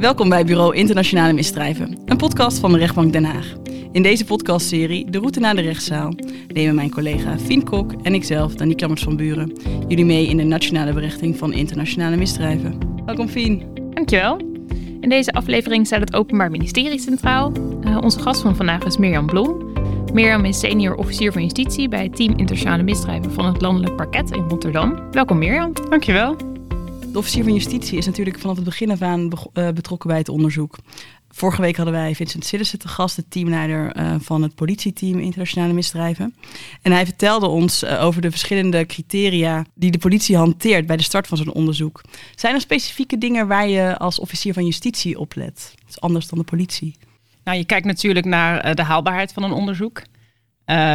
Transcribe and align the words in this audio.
Welkom 0.00 0.28
bij 0.28 0.44
Bureau 0.44 0.74
Internationale 0.74 1.32
Misdrijven, 1.32 1.98
een 2.04 2.16
podcast 2.16 2.58
van 2.58 2.72
de 2.72 2.78
Rechtbank 2.78 3.12
Den 3.12 3.24
Haag. 3.24 3.54
In 3.92 4.02
deze 4.02 4.24
podcastserie 4.24 5.10
De 5.10 5.18
Route 5.18 5.40
naar 5.40 5.54
de 5.54 5.60
Rechtszaal 5.60 6.12
nemen 6.48 6.74
mijn 6.74 6.90
collega 6.90 7.38
Fien 7.38 7.64
Kok 7.64 7.92
en 8.02 8.14
ikzelf, 8.14 8.54
Dani 8.54 8.74
Klammers 8.74 9.02
van 9.02 9.16
Buren, 9.16 9.52
jullie 9.88 10.04
mee 10.04 10.26
in 10.26 10.36
de 10.36 10.42
nationale 10.42 10.92
berechting 10.92 11.36
van 11.36 11.52
internationale 11.52 12.16
misdrijven. 12.16 12.78
Welkom 13.06 13.28
Fien. 13.28 13.62
Dankjewel. 13.90 14.40
In 15.00 15.08
deze 15.08 15.32
aflevering 15.32 15.86
staat 15.86 16.00
het 16.00 16.14
Openbaar 16.14 16.50
Ministerie 16.50 17.00
centraal. 17.00 17.52
Uh, 17.84 17.98
onze 18.00 18.20
gast 18.20 18.40
van 18.40 18.56
vandaag 18.56 18.84
is 18.84 18.96
Mirjam 18.96 19.26
Blom. 19.26 19.72
Mirjam 20.12 20.44
is 20.44 20.58
senior 20.58 20.94
officier 20.94 21.32
van 21.32 21.42
justitie 21.42 21.88
bij 21.88 22.02
het 22.02 22.16
team 22.16 22.30
internationale 22.30 22.82
misdrijven 22.82 23.32
van 23.32 23.46
het 23.46 23.60
landelijk 23.60 23.96
parket 23.96 24.30
in 24.30 24.44
Rotterdam. 24.48 25.10
Welkom 25.10 25.38
Mirjam. 25.38 25.72
Dankjewel. 25.88 26.49
De 27.12 27.18
officier 27.18 27.42
van 27.44 27.52
justitie 27.52 27.98
is 27.98 28.06
natuurlijk 28.06 28.38
vanaf 28.38 28.56
het 28.56 28.64
begin 28.64 28.90
af 28.90 29.02
aan 29.02 29.32
eh, 29.52 29.68
betrokken 29.68 30.08
bij 30.08 30.18
het 30.18 30.28
onderzoek. 30.28 30.78
Vorige 31.30 31.60
week 31.60 31.76
hadden 31.76 31.94
wij 31.94 32.14
Vincent 32.14 32.44
Sillissen 32.44 32.78
te 32.78 32.88
gast, 32.88 33.16
de 33.16 33.24
teamleider 33.28 33.96
uh, 33.96 34.14
van 34.18 34.42
het 34.42 34.54
politieteam 34.54 35.18
internationale 35.18 35.72
misdrijven. 35.72 36.34
En 36.82 36.92
hij 36.92 37.04
vertelde 37.04 37.46
ons 37.46 37.82
uh, 37.82 38.04
over 38.04 38.22
de 38.22 38.30
verschillende 38.30 38.86
criteria 38.86 39.64
die 39.74 39.90
de 39.90 39.98
politie 39.98 40.36
hanteert 40.36 40.86
bij 40.86 40.96
de 40.96 41.02
start 41.02 41.26
van 41.26 41.36
zo'n 41.36 41.52
onderzoek. 41.52 42.00
Zijn 42.34 42.54
er 42.54 42.60
specifieke 42.60 43.18
dingen 43.18 43.46
waar 43.46 43.68
je 43.68 43.98
als 43.98 44.18
officier 44.18 44.52
van 44.52 44.64
justitie 44.64 45.18
op 45.18 45.34
let? 45.34 45.72
Dat 45.78 45.88
is 45.88 46.00
anders 46.00 46.28
dan 46.28 46.38
de 46.38 46.44
politie. 46.44 46.96
Nou, 47.44 47.58
je 47.58 47.64
kijkt 47.64 47.86
natuurlijk 47.86 48.26
naar 48.26 48.74
de 48.74 48.82
haalbaarheid 48.82 49.32
van 49.32 49.42
een 49.42 49.52
onderzoek. 49.52 50.02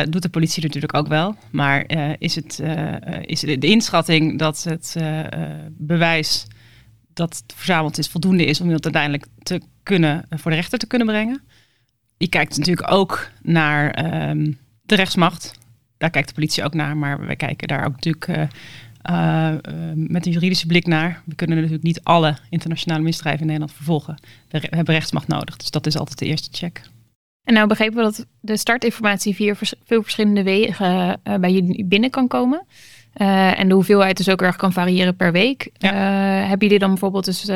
Doet 0.10 0.22
de 0.22 0.30
politie 0.30 0.64
natuurlijk 0.64 0.94
ook 0.94 1.08
wel. 1.08 1.36
Maar 1.52 1.86
is, 2.20 2.36
het, 2.36 2.64
is 3.22 3.40
de 3.40 3.58
inschatting 3.58 4.40
dat 4.40 4.64
het 4.64 4.96
bewijs 5.70 6.48
dat 7.14 7.44
verzameld 7.56 7.98
is 7.98 8.08
voldoende 8.08 8.46
is 8.46 8.62
om 8.62 8.70
het 8.70 8.84
uiteindelijk 8.84 9.26
te 9.44 9.62
kunnen, 9.84 10.26
voor 10.30 10.52
de 10.52 10.58
rechter 10.58 10.80
te 10.80 10.88
kunnen 10.88 11.08
brengen. 11.08 11.42
Je 12.18 12.28
kijkt 12.28 12.58
natuurlijk 12.58 12.92
ook 12.92 13.30
naar 13.42 14.06
um, 14.30 14.58
de 14.82 14.96
rechtsmacht. 14.96 15.52
Daar 15.98 16.10
kijkt 16.10 16.28
de 16.28 16.34
politie 16.34 16.64
ook 16.64 16.74
naar, 16.74 16.98
maar 16.98 17.26
wij 17.26 17.36
kijken 17.36 17.68
daar 17.68 17.86
ook 17.86 17.94
natuurlijk 17.94 18.50
met 19.96 20.26
een 20.26 20.32
juridische 20.32 20.68
blik 20.68 20.88
naar. 20.88 21.22
We 21.26 21.36
kunnen 21.36 21.56
natuurlijk 21.56 21.84
niet 21.84 22.04
alle 22.04 22.38
internationale 22.50 23.04
misdrijven 23.04 23.42
in 23.42 23.46
Nederland 23.46 23.74
vervolgen. 23.74 24.18
We, 24.50 24.60
we 24.60 24.76
hebben 24.76 24.94
rechtsmacht 24.94 25.28
nodig, 25.28 25.58
dus 25.58 25.70
dat 25.72 25.86
is 25.86 25.98
altijd 25.98 26.20
de 26.20 26.26
eerste 26.26 26.50
check. 26.52 26.82
En 27.46 27.54
nou 27.54 27.68
begrepen 27.68 27.96
we 27.96 28.02
dat 28.02 28.26
de 28.40 28.58
startinformatie 28.58 29.36
via 29.36 29.56
vers 29.56 29.74
veel 29.84 30.02
verschillende 30.02 30.44
wegen 30.44 31.20
uh, 31.24 31.36
bij 31.36 31.52
jullie 31.52 31.86
binnen 31.86 32.10
kan 32.10 32.28
komen. 32.28 32.66
Uh, 33.18 33.60
en 33.60 33.68
de 33.68 33.74
hoeveelheid 33.74 34.18
dus 34.18 34.30
ook 34.30 34.42
erg 34.42 34.56
kan 34.56 34.74
variëren 34.74 35.16
per 35.16 35.32
week. 35.32 35.70
Ja. 35.78 35.92
Uh, 35.92 36.48
hebben 36.48 36.68
jullie 36.68 36.80
dan 36.80 36.90
bijvoorbeeld 36.90 37.26
dus 37.26 37.50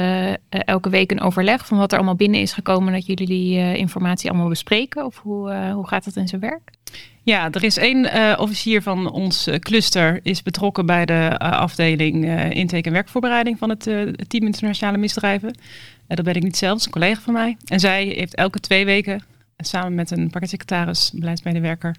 elke 0.50 0.90
week 0.90 1.12
een 1.12 1.22
overleg 1.22 1.66
van 1.66 1.78
wat 1.78 1.92
er 1.92 1.98
allemaal 1.98 2.16
binnen 2.16 2.42
is 2.42 2.54
gekomen, 2.54 2.94
dat 2.94 3.06
jullie 3.06 3.28
die 3.28 3.78
informatie 3.78 4.30
allemaal 4.30 4.50
bespreken? 4.50 5.06
Of 5.06 5.18
hoe, 5.18 5.72
hoe 5.74 5.88
gaat 5.88 6.06
dat 6.06 6.16
in 6.16 6.28
zijn 6.28 6.42
werk? 6.42 6.72
Ja, 7.24 7.52
er 7.52 7.64
is 7.64 7.78
één 7.78 8.40
officier 8.40 8.82
van 8.82 9.12
ons 9.12 9.50
cluster 9.60 10.20
is 10.24 10.44
betrokken 10.44 10.86
bij 10.86 11.06
de 11.06 11.38
afdeling 11.38 12.26
intake 12.54 12.84
en 12.84 12.92
werkvoorbereiding 12.92 13.58
van 13.58 13.70
het 13.70 13.84
team 14.28 14.46
internationale 14.46 14.98
misdrijven. 14.98 15.56
dat 16.08 16.24
ben 16.26 16.36
ik 16.36 16.44
niet 16.44 16.58
zelf, 16.58 16.72
dat 16.72 16.80
is 16.80 16.86
een 16.86 16.92
collega 16.92 17.22
van 17.22 17.34
mij. 17.34 17.58
En 17.66 17.80
zij 17.80 18.06
heeft 18.06 18.36
elke 18.36 18.60
twee 18.60 18.86
weken 18.86 19.24
samen 19.60 19.94
met 19.94 20.12
een 20.12 20.30
parketsecretaris, 20.30 21.12
beleidsmedewerker, 21.14 21.96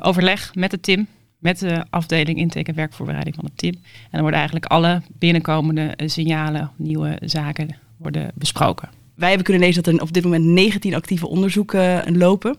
overleg 0.00 0.54
met 0.54 0.72
het 0.72 0.82
team 0.82 1.06
met 1.44 1.58
de 1.58 1.84
afdeling 1.90 2.38
intake 2.38 2.70
en 2.70 2.74
werkvoorbereiding 2.74 3.34
van 3.34 3.44
het 3.44 3.58
team. 3.58 3.74
En 3.74 4.10
dan 4.10 4.20
worden 4.20 4.38
eigenlijk 4.38 4.70
alle 4.70 5.02
binnenkomende 5.18 5.94
signalen, 5.96 6.70
nieuwe 6.76 7.18
zaken 7.24 7.76
worden 7.96 8.30
besproken. 8.34 8.88
Wij 9.14 9.28
hebben 9.28 9.46
kunnen 9.46 9.62
lezen 9.62 9.82
dat 9.82 9.94
er 9.94 10.00
op 10.00 10.12
dit 10.12 10.24
moment 10.24 10.44
19 10.44 10.94
actieve 10.94 11.26
onderzoeken 11.26 12.16
lopen. 12.16 12.56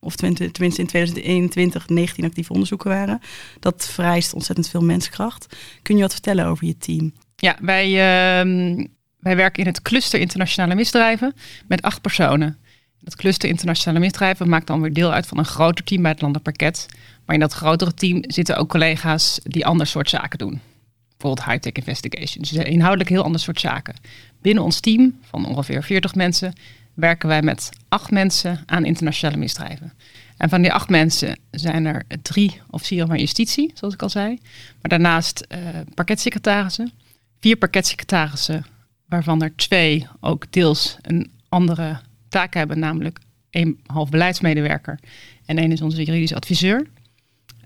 Of 0.00 0.16
tenminste 0.16 0.80
in 0.80 0.86
2021 0.86 1.88
19 1.88 2.24
actieve 2.24 2.52
onderzoeken 2.52 2.90
waren. 2.90 3.20
Dat 3.60 3.88
vereist 3.88 4.34
ontzettend 4.34 4.68
veel 4.68 4.82
menskracht. 4.82 5.56
Kun 5.82 5.96
je 5.96 6.02
wat 6.02 6.12
vertellen 6.12 6.46
over 6.46 6.66
je 6.66 6.78
team? 6.78 7.12
Ja, 7.36 7.56
wij, 7.60 7.88
uh, 7.88 8.84
wij 9.18 9.36
werken 9.36 9.62
in 9.62 9.68
het 9.68 9.82
cluster 9.82 10.20
internationale 10.20 10.74
misdrijven 10.74 11.34
met 11.66 11.82
acht 11.82 12.00
personen. 12.00 12.58
Dat 13.04 13.16
cluster 13.16 13.48
internationale 13.48 14.00
misdrijven 14.00 14.48
maakt 14.48 14.66
dan 14.66 14.80
weer 14.80 14.92
deel 14.92 15.12
uit 15.12 15.26
van 15.26 15.38
een 15.38 15.44
groter 15.44 15.84
team 15.84 16.02
bij 16.02 16.10
het 16.10 16.20
landenparket. 16.20 16.86
Maar 17.24 17.34
in 17.34 17.40
dat 17.40 17.52
grotere 17.52 17.94
team 17.94 18.24
zitten 18.26 18.56
ook 18.56 18.68
collega's 18.68 19.40
die 19.42 19.66
ander 19.66 19.86
soort 19.86 20.08
zaken 20.08 20.38
doen. 20.38 20.60
Bijvoorbeeld 21.08 21.46
high-tech 21.46 21.72
investigations. 21.72 22.50
Dus 22.50 22.64
inhoudelijk 22.64 23.10
heel 23.10 23.24
ander 23.24 23.40
soort 23.40 23.60
zaken. 23.60 23.94
Binnen 24.42 24.64
ons 24.64 24.80
team 24.80 25.18
van 25.22 25.46
ongeveer 25.46 25.82
40 25.82 26.14
mensen 26.14 26.52
werken 26.94 27.28
wij 27.28 27.42
met 27.42 27.70
acht 27.88 28.10
mensen 28.10 28.62
aan 28.66 28.84
internationale 28.84 29.38
misdrijven. 29.38 29.92
En 30.36 30.48
van 30.48 30.62
die 30.62 30.72
acht 30.72 30.88
mensen 30.88 31.38
zijn 31.50 31.86
er 31.86 32.04
drie 32.22 32.60
officieren 32.70 33.08
van 33.08 33.18
justitie, 33.18 33.70
zoals 33.74 33.94
ik 33.94 34.02
al 34.02 34.10
zei. 34.10 34.38
Maar 34.80 34.90
daarnaast 34.90 35.46
uh, 35.48 35.58
parketsecretarissen, 35.94 36.92
vier 37.40 37.56
parketsecretarissen, 37.56 38.66
waarvan 39.08 39.42
er 39.42 39.56
twee 39.56 40.06
ook 40.20 40.44
deels 40.50 40.96
een 41.02 41.30
andere 41.48 42.00
taak 42.32 42.54
hebben, 42.54 42.78
namelijk 42.78 43.18
een 43.50 43.80
half 43.86 44.10
beleidsmedewerker 44.10 44.98
en 45.46 45.58
één 45.58 45.72
is 45.72 45.82
onze 45.82 46.04
juridisch 46.04 46.34
adviseur. 46.34 46.86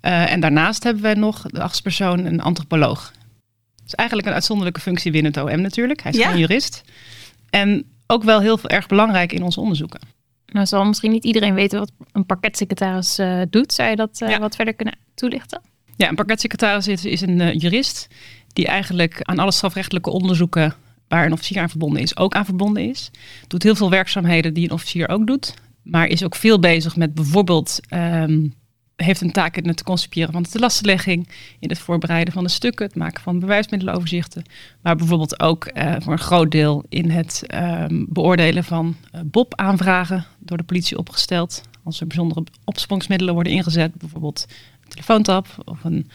Uh, 0.02 0.32
en 0.32 0.40
daarnaast 0.40 0.82
hebben 0.82 1.02
wij 1.02 1.14
nog 1.14 1.42
de 1.42 1.62
achtste 1.62 1.82
persoon, 1.82 2.24
een 2.24 2.40
antropoloog. 2.40 3.12
Dat 3.76 3.86
is 3.86 3.94
eigenlijk 3.94 4.28
een 4.28 4.34
uitzonderlijke 4.34 4.80
functie 4.80 5.12
binnen 5.12 5.32
het 5.32 5.42
OM 5.42 5.60
natuurlijk. 5.60 6.02
Hij 6.02 6.12
is 6.12 6.18
ja? 6.18 6.28
geen 6.28 6.38
jurist. 6.38 6.82
En 7.50 7.84
ook 8.06 8.22
wel 8.22 8.40
heel 8.40 8.60
erg 8.62 8.86
belangrijk 8.86 9.32
in 9.32 9.42
onze 9.42 9.60
onderzoeken. 9.60 10.00
Nou 10.46 10.66
zal 10.66 10.84
misschien 10.84 11.10
niet 11.10 11.24
iedereen 11.24 11.54
weten 11.54 11.78
wat 11.78 11.92
een 12.12 12.26
parketsecretaris 12.26 13.18
uh, 13.18 13.42
doet. 13.50 13.72
Zou 13.72 13.90
je 13.90 13.96
dat 13.96 14.20
uh, 14.22 14.28
ja. 14.28 14.38
wat 14.38 14.56
verder 14.56 14.74
kunnen 14.74 14.98
toelichten? 15.14 15.60
Ja, 15.96 16.08
een 16.08 16.14
parketsecretaris 16.14 16.88
is, 16.88 17.04
is 17.04 17.20
een 17.20 17.56
jurist 17.56 18.08
die 18.52 18.66
eigenlijk 18.66 19.22
aan 19.22 19.38
alle 19.38 19.52
strafrechtelijke 19.52 20.10
onderzoeken 20.10 20.74
waar 21.08 21.26
een 21.26 21.32
officier 21.32 21.60
aan 21.60 21.68
verbonden 21.68 22.02
is, 22.02 22.16
ook 22.16 22.34
aan 22.34 22.44
verbonden 22.44 22.88
is. 22.88 23.10
Doet 23.46 23.62
heel 23.62 23.74
veel 23.74 23.90
werkzaamheden 23.90 24.54
die 24.54 24.64
een 24.64 24.70
officier 24.74 25.08
ook 25.08 25.26
doet. 25.26 25.54
Maar 25.82 26.06
is 26.06 26.24
ook 26.24 26.34
veel 26.34 26.58
bezig 26.58 26.96
met 26.96 27.14
bijvoorbeeld 27.14 27.80
um, 27.90 28.54
heeft 28.96 29.20
een 29.20 29.32
taak 29.32 29.56
in 29.56 29.68
het 29.68 29.82
concipiëren 29.82 30.32
van 30.32 30.42
de 30.42 30.48
telastenlegging, 30.48 31.28
in 31.58 31.68
het 31.68 31.78
voorbereiden 31.78 32.32
van 32.32 32.44
de 32.44 32.50
stukken, 32.50 32.86
het 32.86 32.94
maken 32.94 33.22
van 33.22 33.38
bewijsmiddelenoverzichten, 33.38 34.42
maar 34.82 34.96
bijvoorbeeld 34.96 35.40
ook 35.40 35.70
uh, 35.74 35.94
voor 35.98 36.12
een 36.12 36.18
groot 36.18 36.50
deel 36.50 36.84
in 36.88 37.10
het 37.10 37.42
um, 37.54 38.06
beoordelen 38.08 38.64
van 38.64 38.96
uh, 39.14 39.20
BOP-aanvragen 39.24 40.26
door 40.38 40.56
de 40.56 40.62
politie 40.62 40.98
opgesteld. 40.98 41.62
Als 41.84 42.00
er 42.00 42.06
bijzondere 42.06 42.44
opsprongsmiddelen 42.64 43.34
worden 43.34 43.52
ingezet, 43.52 43.94
bijvoorbeeld 43.94 44.46
een 44.82 44.88
telefoontap 44.88 45.46
of 45.64 45.84
een, 45.84 46.10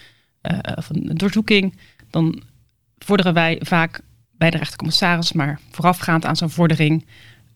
uh, 0.52 0.60
of 0.76 0.90
een 0.90 1.18
doorzoeking, 1.18 1.78
dan 2.10 2.42
vorderen 2.98 3.34
wij 3.34 3.60
vaak 3.64 4.02
bij 4.42 4.50
de 4.50 4.58
rechtercommissaris, 4.58 5.32
maar 5.32 5.60
voorafgaand 5.72 6.26
aan 6.26 6.36
zo'n 6.36 6.50
vordering 6.50 7.06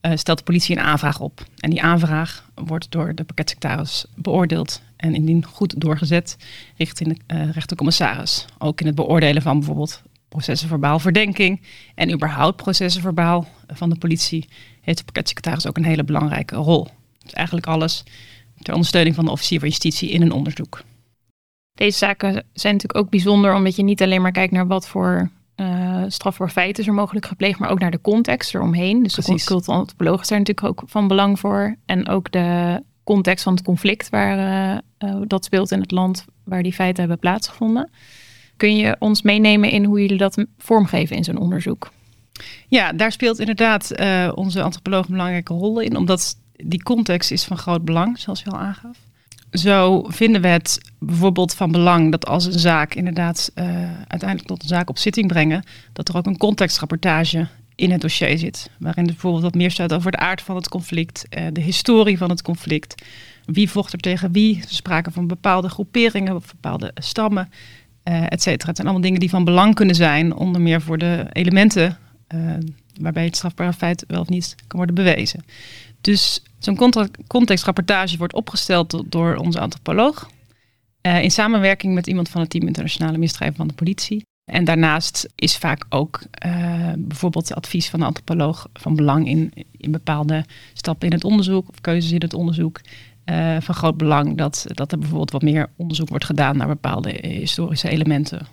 uh, 0.01 0.11
stelt 0.15 0.37
de 0.37 0.43
politie 0.43 0.77
een 0.77 0.83
aanvraag 0.83 1.19
op. 1.19 1.43
En 1.59 1.69
die 1.69 1.81
aanvraag 1.81 2.49
wordt 2.55 2.91
door 2.91 3.15
de 3.15 3.23
pakketsecretaris 3.23 4.05
beoordeeld 4.15 4.81
en 4.95 5.15
indien 5.15 5.45
goed 5.45 5.81
doorgezet 5.81 6.37
richting 6.77 7.21
de 7.27 7.35
uh, 7.35 7.51
rechtercommissaris. 7.51 8.45
Ook 8.57 8.79
in 8.79 8.85
het 8.85 8.95
beoordelen 8.95 9.41
van 9.41 9.57
bijvoorbeeld 9.57 10.01
processenverbaal 10.29 10.99
verdenking 10.99 11.61
en 11.95 12.13
überhaupt 12.13 12.55
processenverbaal 12.55 13.47
van 13.67 13.89
de 13.89 13.97
politie 13.97 14.47
heeft 14.81 14.97
de 14.97 15.03
pakketsecretaris 15.03 15.67
ook 15.67 15.77
een 15.77 15.85
hele 15.85 16.03
belangrijke 16.03 16.55
rol. 16.55 16.87
Dus 17.23 17.33
eigenlijk 17.33 17.67
alles 17.67 18.03
ter 18.61 18.73
ondersteuning 18.73 19.15
van 19.15 19.25
de 19.25 19.31
officier 19.31 19.59
van 19.59 19.67
justitie 19.67 20.09
in 20.09 20.21
een 20.21 20.31
onderzoek. 20.31 20.81
Deze 21.73 21.97
zaken 21.97 22.31
zijn 22.53 22.73
natuurlijk 22.73 23.05
ook 23.05 23.09
bijzonder 23.09 23.55
omdat 23.55 23.75
je 23.75 23.83
niet 23.83 24.01
alleen 24.01 24.21
maar 24.21 24.31
kijkt 24.31 24.53
naar 24.53 24.67
wat 24.67 24.87
voor 24.87 25.29
uh, 25.55 25.84
strafbaar 26.07 26.49
feit 26.49 26.79
is 26.79 26.87
er 26.87 26.93
mogelijk 26.93 27.25
gepleegd, 27.25 27.59
maar 27.59 27.69
ook 27.69 27.79
naar 27.79 27.91
de 27.91 28.01
context 28.01 28.55
eromheen. 28.55 29.03
Dus 29.03 29.13
Precies. 29.13 29.45
de 29.45 29.51
cultuurantropoloog 29.51 30.21
is 30.21 30.27
daar 30.27 30.39
natuurlijk 30.39 30.67
ook 30.67 30.89
van 30.89 31.07
belang 31.07 31.39
voor. 31.39 31.75
En 31.85 32.07
ook 32.07 32.31
de 32.31 32.81
context 33.03 33.43
van 33.43 33.53
het 33.53 33.63
conflict 33.63 34.09
waar 34.09 34.37
uh, 34.37 35.09
uh, 35.09 35.21
dat 35.27 35.45
speelt 35.45 35.71
in 35.71 35.79
het 35.79 35.91
land 35.91 36.25
waar 36.43 36.63
die 36.63 36.73
feiten 36.73 36.99
hebben 36.99 37.19
plaatsgevonden. 37.19 37.89
Kun 38.57 38.75
je 38.75 38.95
ons 38.99 39.21
meenemen 39.21 39.69
in 39.69 39.83
hoe 39.83 40.01
jullie 40.01 40.17
dat 40.17 40.45
vormgeven 40.57 41.15
in 41.15 41.23
zo'n 41.23 41.37
onderzoek? 41.37 41.91
Ja, 42.67 42.91
daar 42.91 43.11
speelt 43.11 43.39
inderdaad 43.39 43.91
onze 44.35 44.61
antropoloog 44.61 45.05
een 45.05 45.11
belangrijke 45.11 45.53
rol 45.53 45.79
in, 45.79 45.97
omdat 45.97 46.35
die 46.51 46.83
context 46.83 47.31
is 47.31 47.43
van 47.43 47.57
groot 47.57 47.85
belang, 47.85 48.19
zoals 48.19 48.41
je 48.41 48.49
al 48.49 48.57
aangaf 48.57 49.04
zo 49.57 50.05
vinden 50.07 50.41
we 50.41 50.47
het 50.47 50.81
bijvoorbeeld 50.99 51.53
van 51.53 51.71
belang 51.71 52.11
dat 52.11 52.25
als 52.25 52.45
een 52.45 52.59
zaak 52.59 52.93
inderdaad 52.93 53.51
uh, 53.55 53.65
uiteindelijk 54.07 54.47
tot 54.47 54.61
een 54.61 54.67
zaak 54.67 54.89
op 54.89 54.97
zitting 54.97 55.27
brengen, 55.27 55.63
dat 55.93 56.09
er 56.09 56.17
ook 56.17 56.25
een 56.25 56.37
contextrapportage 56.37 57.47
in 57.75 57.91
het 57.91 58.01
dossier 58.01 58.37
zit. 58.37 58.69
Waarin 58.79 59.05
er 59.05 59.11
bijvoorbeeld 59.11 59.43
wat 59.43 59.55
meer 59.55 59.71
staat 59.71 59.93
over 59.93 60.11
de 60.11 60.17
aard 60.17 60.41
van 60.41 60.55
het 60.55 60.69
conflict, 60.69 61.25
uh, 61.29 61.45
de 61.51 61.61
historie 61.61 62.17
van 62.17 62.29
het 62.29 62.41
conflict. 62.41 63.03
Wie 63.45 63.69
vocht 63.69 63.93
er 63.93 63.99
tegen 63.99 64.31
wie? 64.31 64.63
Spraken 64.67 65.11
van 65.11 65.27
bepaalde 65.27 65.69
groeperingen, 65.69 66.35
of 66.35 66.45
bepaalde 66.45 66.91
stammen, 66.95 67.49
uh, 68.03 68.23
et 68.23 68.41
cetera. 68.41 68.67
Het 68.67 68.75
zijn 68.75 68.87
allemaal 68.87 69.05
dingen 69.05 69.19
die 69.19 69.29
van 69.29 69.43
belang 69.43 69.75
kunnen 69.75 69.95
zijn, 69.95 70.35
onder 70.35 70.61
meer 70.61 70.81
voor 70.81 70.97
de 70.97 71.25
elementen 71.31 71.97
waarbij 72.99 73.25
het 73.25 73.35
strafbare 73.35 73.73
feit 73.73 74.03
wel 74.07 74.21
of 74.21 74.29
niet 74.29 74.55
kan 74.67 74.77
worden 74.77 74.95
bewezen. 74.95 75.45
Dus 76.01 76.43
zo'n 76.65 77.09
contextrapportage 77.27 78.17
wordt 78.17 78.33
opgesteld 78.33 79.03
door 79.05 79.35
onze 79.35 79.59
antropoloog. 79.59 80.29
Uh, 81.01 81.23
in 81.23 81.31
samenwerking 81.31 81.93
met 81.93 82.07
iemand 82.07 82.29
van 82.29 82.41
het 82.41 82.49
team 82.49 82.67
internationale 82.67 83.17
misdrijven 83.17 83.57
van 83.57 83.67
de 83.67 83.73
politie. 83.73 84.25
En 84.51 84.63
daarnaast 84.63 85.29
is 85.35 85.57
vaak 85.57 85.85
ook 85.89 86.21
uh, 86.45 86.91
bijvoorbeeld 86.97 87.47
het 87.47 87.57
advies 87.57 87.89
van 87.89 87.99
de 87.99 88.05
antropoloog 88.05 88.67
van 88.73 88.95
belang 88.95 89.27
in, 89.27 89.51
in 89.71 89.91
bepaalde 89.91 90.45
stappen 90.73 91.07
in 91.07 91.13
het 91.13 91.23
onderzoek 91.23 91.69
of 91.69 91.81
keuzes 91.81 92.11
in 92.11 92.21
het 92.21 92.33
onderzoek. 92.33 92.81
Uh, 93.25 93.57
van 93.59 93.75
groot 93.75 93.97
belang 93.97 94.37
dat, 94.37 94.65
dat 94.67 94.91
er 94.91 94.97
bijvoorbeeld 94.97 95.31
wat 95.31 95.41
meer 95.41 95.69
onderzoek 95.75 96.09
wordt 96.09 96.25
gedaan 96.25 96.57
naar 96.57 96.67
bepaalde 96.67 97.09
historische 97.21 97.89
elementen. 97.89 98.47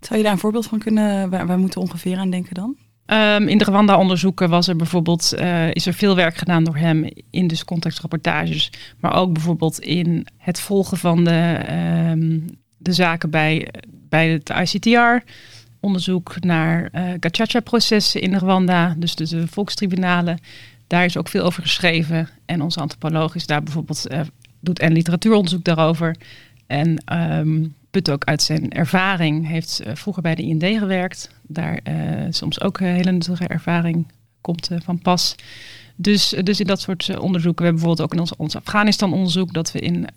Zou 0.00 0.18
je 0.18 0.24
daar 0.24 0.32
een 0.32 0.38
voorbeeld 0.38 0.66
van 0.66 0.78
kunnen, 0.78 1.30
waar, 1.30 1.46
waar 1.46 1.58
moeten 1.58 1.80
we 1.80 1.86
ongeveer 1.86 2.16
aan 2.16 2.30
denken 2.30 2.54
dan? 2.54 2.76
Um, 3.06 3.48
in 3.48 3.58
de 3.58 3.64
Rwanda-onderzoeken 3.64 4.48
was 4.48 4.68
er 4.68 4.76
bijvoorbeeld, 4.76 5.32
uh, 5.38 5.70
is 5.70 5.86
er 5.86 5.92
veel 5.94 6.16
werk 6.16 6.36
gedaan 6.36 6.64
door 6.64 6.76
hem 6.76 7.08
in 7.30 7.46
dus 7.46 7.64
contextrapportages, 7.64 8.72
maar 9.00 9.14
ook 9.14 9.32
bijvoorbeeld 9.32 9.80
in 9.80 10.26
het 10.38 10.60
volgen 10.60 10.96
van 10.96 11.24
de, 11.24 11.60
um, 12.10 12.44
de 12.76 12.92
zaken 12.92 13.30
bij, 13.30 13.68
bij 14.08 14.28
het 14.28 14.50
ICTR. 14.50 15.30
Onderzoek 15.80 16.40
naar 16.40 16.88
uh, 16.92 17.10
gachacha-processen 17.20 18.20
in 18.20 18.36
Rwanda, 18.36 18.94
dus 18.98 19.14
de, 19.14 19.46
volkstribunalen. 19.46 20.38
Daar 20.86 21.04
is 21.04 21.16
ook 21.16 21.28
veel 21.28 21.44
over 21.44 21.62
geschreven. 21.62 22.28
En 22.46 22.62
onze 22.62 22.80
antropoloog 22.80 23.34
is 23.34 23.46
daar 23.46 23.62
bijvoorbeeld, 23.62 24.12
uh, 24.12 24.20
doet 24.60 24.78
en 24.78 24.92
literatuuronderzoek 24.92 25.64
daarover. 25.64 26.16
En 26.66 27.02
um, 27.38 27.74
put 27.90 28.10
ook 28.10 28.24
uit 28.24 28.42
zijn 28.42 28.70
ervaring, 28.70 29.48
heeft 29.48 29.82
uh, 29.86 29.94
vroeger 29.94 30.22
bij 30.22 30.34
de 30.34 30.42
IND 30.42 30.64
gewerkt. 30.64 31.30
Daar 31.42 31.80
soms 32.30 32.60
ook 32.60 32.78
hele 32.78 33.12
nuttige 33.12 33.46
ervaring 33.46 34.06
komt 34.40 34.70
van 34.82 34.98
pas. 34.98 35.34
Dus, 35.96 36.34
dus 36.42 36.60
in 36.60 36.66
dat 36.66 36.80
soort 36.80 37.18
onderzoeken. 37.18 37.64
We 37.64 37.70
hebben 37.70 37.72
bijvoorbeeld 37.72 38.00
ook 38.00 38.12
in 38.12 38.20
ons, 38.20 38.36
ons 38.36 38.56
Afghanistan-onderzoek, 38.56 39.52
dat 39.52 39.72
we 39.72 39.78
in 39.78 40.08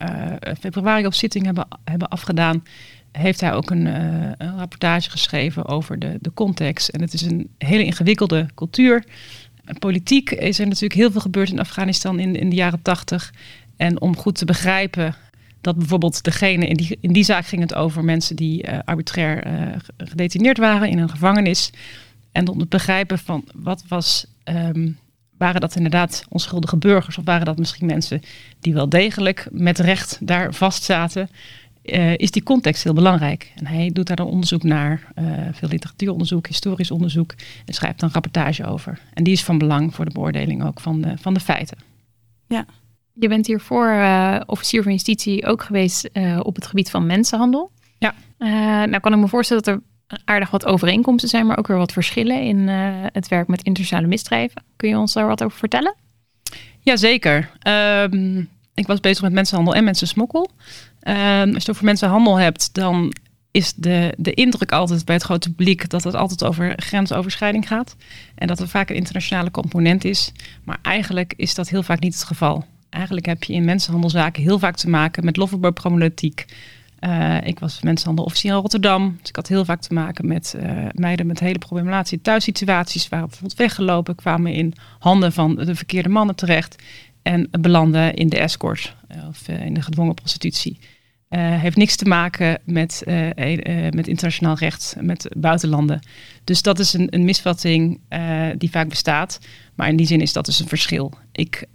februari 0.59 1.05
op 1.05 1.13
zitting 1.13 1.45
hebben, 1.45 1.67
hebben 1.83 2.09
afgedaan 2.09 2.63
heeft 3.11 3.41
hij 3.41 3.53
ook 3.53 3.69
een, 3.69 3.85
een, 3.85 4.57
rapportage 4.57 5.09
geschreven 5.09 5.65
over 5.65 5.99
de, 5.99 6.17
de 6.21 6.33
context. 6.33 6.89
En 6.89 7.01
het 7.01 7.13
is 7.13 7.21
een 7.21 7.49
hele 7.57 7.83
ingewikkelde 7.83 8.45
cultuur. 8.55 9.03
Politiek 9.79 10.31
is 10.31 10.59
er 10.59 10.65
natuurlijk 10.65 10.93
heel 10.93 11.11
veel 11.11 11.21
gebeurd 11.21 11.49
in 11.49 11.59
Afghanistan 11.59 12.19
in, 12.19 12.35
in 12.35 12.49
de 12.49 12.55
jaren 12.55 12.81
tachtig. 12.81 13.33
En 13.77 14.01
om 14.01 14.17
goed 14.17 14.37
te 14.37 14.45
begrijpen 14.45 15.15
dat 15.61 15.77
bijvoorbeeld 15.77 16.23
degene, 16.23 16.67
in 16.67 16.75
die, 16.75 16.97
in 17.01 17.13
die 17.13 17.23
zaak 17.23 17.45
ging 17.45 17.61
het 17.61 17.73
over 17.73 18.03
mensen 18.03 18.35
die 18.35 18.67
uh, 18.67 18.79
arbitrair 18.85 19.47
uh, 19.47 19.75
gedetineerd 19.97 20.57
waren 20.57 20.89
in 20.89 20.97
een 20.97 21.09
gevangenis. 21.09 21.71
En 22.31 22.47
om 22.47 22.59
te 22.59 22.65
begrijpen 22.65 23.19
van 23.19 23.43
wat 23.55 23.83
was, 23.87 24.25
um, 24.43 24.97
waren 25.37 25.61
dat 25.61 25.75
inderdaad 25.75 26.25
onschuldige 26.29 26.77
burgers 26.77 27.17
of 27.17 27.25
waren 27.25 27.45
dat 27.45 27.57
misschien 27.57 27.85
mensen 27.85 28.21
die 28.59 28.73
wel 28.73 28.89
degelijk 28.89 29.47
met 29.51 29.79
recht 29.79 30.17
daar 30.21 30.53
vastzaten. 30.53 31.29
Uh, 31.83 32.17
is 32.17 32.31
die 32.31 32.43
context 32.43 32.83
heel 32.83 32.93
belangrijk. 32.93 33.51
En 33.55 33.67
hij 33.67 33.89
doet 33.93 34.07
daar 34.07 34.15
dan 34.15 34.27
onderzoek 34.27 34.63
naar, 34.63 35.11
veel 35.51 35.69
literatuuronderzoek, 35.69 36.47
historisch 36.47 36.91
onderzoek, 36.91 37.35
en 37.65 37.73
schrijft 37.73 38.01
een 38.01 38.11
rapportage 38.11 38.65
over. 38.65 38.99
En 39.13 39.23
die 39.23 39.33
is 39.33 39.43
van 39.43 39.57
belang 39.57 39.95
voor 39.95 40.05
de 40.05 40.11
beoordeling 40.11 40.63
ook 40.63 40.79
van 40.79 41.01
de, 41.01 41.13
van 41.17 41.33
de 41.33 41.39
feiten. 41.39 41.77
Ja. 42.47 42.65
Je 43.19 43.27
bent 43.27 43.47
hiervoor 43.47 43.87
uh, 43.87 44.39
officier 44.45 44.83
van 44.83 44.91
justitie 44.91 45.45
ook 45.45 45.63
geweest 45.63 46.09
op 46.39 46.55
het 46.55 46.67
gebied 46.67 46.89
van 46.89 47.05
mensenhandel. 47.05 47.71
Ja. 47.97 48.13
nou 48.85 48.99
kan 48.99 49.13
ik 49.13 49.19
me 49.19 49.27
voorstellen 49.27 49.63
dat 49.63 49.75
er 49.75 49.81
aardig 50.25 50.49
wat 50.49 50.65
overeenkomsten 50.65 51.29
zijn, 51.29 51.45
maar 51.45 51.57
ook 51.57 51.67
weer 51.67 51.77
wat 51.77 51.91
verschillen 51.91 52.41
in 52.41 52.67
het 53.13 53.27
werk 53.27 53.47
met 53.47 53.63
internationale 53.63 54.07
misdrijven. 54.07 54.63
Kun 54.75 54.89
je 54.89 54.97
ons 54.97 55.13
daar 55.13 55.27
wat 55.27 55.43
over 55.43 55.57
vertellen? 55.57 55.95
Jazeker. 56.79 57.49
Um, 57.67 58.49
ik 58.73 58.87
was 58.87 58.99
bezig 58.99 59.21
met 59.23 59.31
mensenhandel 59.31 59.75
en 59.75 59.83
mensensmokkel. 59.83 60.49
Um, 61.03 61.13
als 61.15 61.49
je 61.49 61.53
het 61.53 61.69
over 61.69 61.85
mensenhandel 61.85 62.39
hebt, 62.39 62.73
dan 62.73 63.13
is 63.51 63.73
de, 63.73 64.13
de 64.17 64.33
indruk 64.33 64.71
altijd 64.71 65.05
bij 65.05 65.15
het 65.15 65.23
grote 65.23 65.49
publiek 65.49 65.89
dat 65.89 66.03
het 66.03 66.15
altijd 66.15 66.43
over 66.43 66.73
grensoverschrijding 66.75 67.67
gaat. 67.67 67.95
En 68.35 68.47
dat 68.47 68.59
er 68.59 68.67
vaak 68.67 68.89
een 68.89 68.95
internationale 68.95 69.51
component 69.51 70.03
is. 70.03 70.31
Maar 70.63 70.79
eigenlijk 70.81 71.33
is 71.37 71.55
dat 71.55 71.69
heel 71.69 71.83
vaak 71.83 71.99
niet 71.99 72.13
het 72.13 72.23
geval. 72.23 72.65
Eigenlijk 72.89 73.25
heb 73.25 73.43
je 73.43 73.53
in 73.53 73.65
mensenhandelzaken 73.65 74.43
heel 74.43 74.59
vaak 74.59 74.75
te 74.75 74.89
maken 74.89 75.25
met 75.25 75.37
loverboy-problematiek. 75.37 76.45
Uh, 76.99 77.47
ik 77.47 77.59
was 77.59 77.81
mensenhandelofficier 77.81 78.51
in 78.51 78.57
Rotterdam. 78.57 79.17
Dus 79.19 79.29
ik 79.29 79.35
had 79.35 79.47
heel 79.47 79.65
vaak 79.65 79.81
te 79.81 79.93
maken 79.93 80.27
met 80.27 80.55
uh, 80.57 80.85
meiden 80.91 81.27
met 81.27 81.39
hele 81.39 81.57
problematische 81.57 82.21
thuissituaties. 82.21 83.09
Waren 83.09 83.27
bijvoorbeeld 83.27 83.59
weggelopen, 83.59 84.15
kwamen 84.15 84.53
in 84.53 84.73
handen 84.99 85.33
van 85.33 85.55
de 85.55 85.75
verkeerde 85.75 86.09
mannen 86.09 86.35
terecht. 86.35 86.83
En 87.21 87.47
belanden 87.59 88.13
in 88.13 88.29
de 88.29 88.39
escort 88.39 88.95
uh, 89.15 89.27
of 89.27 89.47
in 89.47 89.73
de 89.73 89.81
gedwongen 89.81 90.13
prostitutie. 90.13 90.79
Heeft 91.37 91.77
niks 91.77 91.95
te 91.95 92.05
maken 92.05 92.59
met, 92.65 93.03
uh, 93.05 93.29
met 93.89 94.07
internationaal 94.07 94.55
recht, 94.55 94.95
met 95.01 95.27
buitenlanden. 95.37 95.99
Dus 96.43 96.61
dat 96.61 96.79
is 96.79 96.93
een, 96.93 97.07
een 97.09 97.25
misvatting 97.25 97.99
die 98.57 98.69
vaak 98.69 98.89
bestaat. 98.89 99.39
Maar 99.79 99.89
in 99.89 99.95
die 99.95 100.07
zin 100.07 100.21
is 100.21 100.33
dat 100.33 100.45
dus 100.45 100.59
een 100.59 100.67
verschil. 100.67 101.13
Ik 101.31 101.67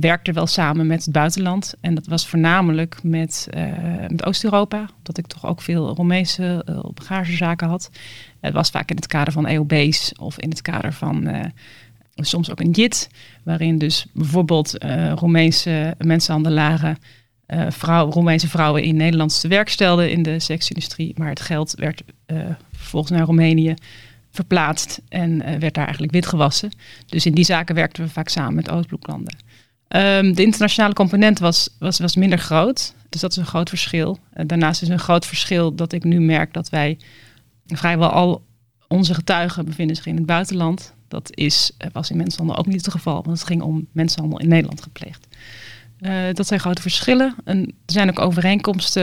werkte 0.00 0.32
wel 0.32 0.46
samen 0.46 0.86
met 0.86 1.04
het 1.04 1.12
buitenland. 1.12 1.74
En 1.80 1.94
dat 1.94 2.06
was 2.06 2.26
voornamelijk 2.26 2.98
met, 3.02 3.48
met 4.08 4.24
Oost-Europa. 4.24 4.78
Omdat 4.78 5.18
ik 5.18 5.26
toch 5.26 5.46
ook 5.46 5.60
veel 5.60 5.94
Romeinse 5.94 6.64
bagagezaken 6.94 7.68
had. 7.68 7.90
Het 8.40 8.52
was 8.52 8.70
vaak 8.70 8.90
in 8.90 8.96
het 8.96 9.06
kader 9.06 9.32
van 9.32 9.46
EOB's 9.46 10.12
of 10.18 10.38
in 10.38 10.48
het 10.50 10.62
kader 10.62 10.92
van 10.92 11.28
soms 12.14 12.50
ook 12.50 12.60
een 12.60 12.70
JIT. 12.70 13.08
Waarin 13.42 13.78
dus 13.78 14.06
bijvoorbeeld 14.12 14.84
Roemeense 15.14 15.94
mensenhandelaren 15.98 16.98
uh, 17.48 17.66
vrouw, 17.68 18.10
Roemeense 18.10 18.48
vrouwen 18.48 18.82
in 18.82 18.96
Nederland 18.96 19.40
te 19.40 19.48
werk 19.48 19.68
stelden 19.68 20.10
in 20.10 20.22
de 20.22 20.38
seksindustrie. 20.40 21.14
Maar 21.16 21.28
het 21.28 21.40
geld 21.40 21.74
werd 21.76 22.02
uh, 22.26 22.38
vervolgens 22.72 23.12
naar 23.12 23.26
Roemenië 23.26 23.74
verplaatst 24.38 25.00
en 25.08 25.30
uh, 25.30 25.56
werd 25.56 25.74
daar 25.74 25.84
eigenlijk 25.84 26.12
witgewassen. 26.12 26.70
Dus 27.06 27.26
in 27.26 27.34
die 27.34 27.44
zaken 27.44 27.74
werkten 27.74 28.04
we 28.04 28.10
vaak 28.10 28.28
samen 28.28 28.54
met 28.54 28.70
Oostbloklanden. 28.70 29.36
Um, 29.88 30.34
de 30.34 30.42
internationale 30.42 30.94
component 30.94 31.38
was, 31.38 31.68
was, 31.78 31.98
was 31.98 32.16
minder 32.16 32.38
groot. 32.38 32.94
Dus 33.08 33.20
dat 33.20 33.30
is 33.30 33.36
een 33.36 33.46
groot 33.46 33.68
verschil. 33.68 34.18
daarnaast 34.46 34.82
is 34.82 34.88
een 34.88 34.98
groot 34.98 35.26
verschil 35.26 35.74
dat 35.74 35.92
ik 35.92 36.04
nu 36.04 36.20
merk 36.20 36.52
dat 36.52 36.68
wij 36.68 36.98
vrijwel 37.66 38.08
al 38.10 38.42
onze 38.88 39.14
getuigen 39.14 39.64
bevinden 39.64 39.96
zich 39.96 40.06
in 40.06 40.16
het 40.16 40.26
buitenland. 40.26 40.94
Dat 41.08 41.36
is, 41.36 41.70
was 41.92 42.10
in 42.10 42.16
mensenhandel 42.16 42.58
ook 42.58 42.66
niet 42.66 42.84
het 42.84 42.94
geval, 42.94 43.22
want 43.22 43.38
het 43.38 43.46
ging 43.46 43.62
om 43.62 43.86
mensenhandel 43.92 44.40
in 44.40 44.48
Nederland 44.48 44.82
gepleegd. 44.82 45.26
Dat 46.32 46.46
zijn 46.46 46.60
grote 46.60 46.82
verschillen. 46.82 47.34
En 47.44 47.64
er 47.64 47.92
zijn 47.92 48.08
ook 48.08 48.20
overeenkomsten. 48.20 49.02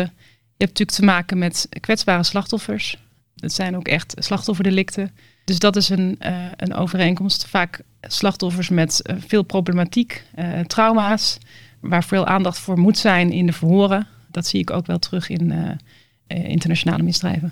Je 0.58 0.66
hebt 0.66 0.80
natuurlijk 0.80 0.98
te 0.98 1.06
maken 1.06 1.38
met 1.38 1.68
kwetsbare 1.80 2.24
slachtoffers. 2.24 2.98
Het 3.36 3.54
zijn 3.54 3.76
ook 3.76 3.88
echt 3.88 4.14
slachtofferdelicten. 4.18 5.12
Dus 5.46 5.60
dat 5.60 5.76
is 5.76 5.90
een, 5.90 6.16
uh, 6.22 6.46
een 6.56 6.74
overeenkomst. 6.74 7.48
Vaak 7.48 7.82
slachtoffers 8.02 8.70
met 8.70 9.02
uh, 9.04 9.16
veel 9.28 9.44
problematiek, 9.44 10.24
trauma's, 10.68 11.38
waar 11.80 12.04
veel 12.04 12.26
aandacht 12.26 12.60
voor 12.60 12.80
moet 12.80 12.98
zijn 12.98 13.32
in 13.32 13.46
de 13.46 13.54
verhoren. 13.54 14.08
Dat 14.32 14.48
zie 14.48 14.60
ik 14.60 14.72
ook 14.72 14.86
wel 14.86 15.00
terug 15.00 15.30
in 15.30 15.80
internationale 16.28 17.04
misdrijven. 17.04 17.52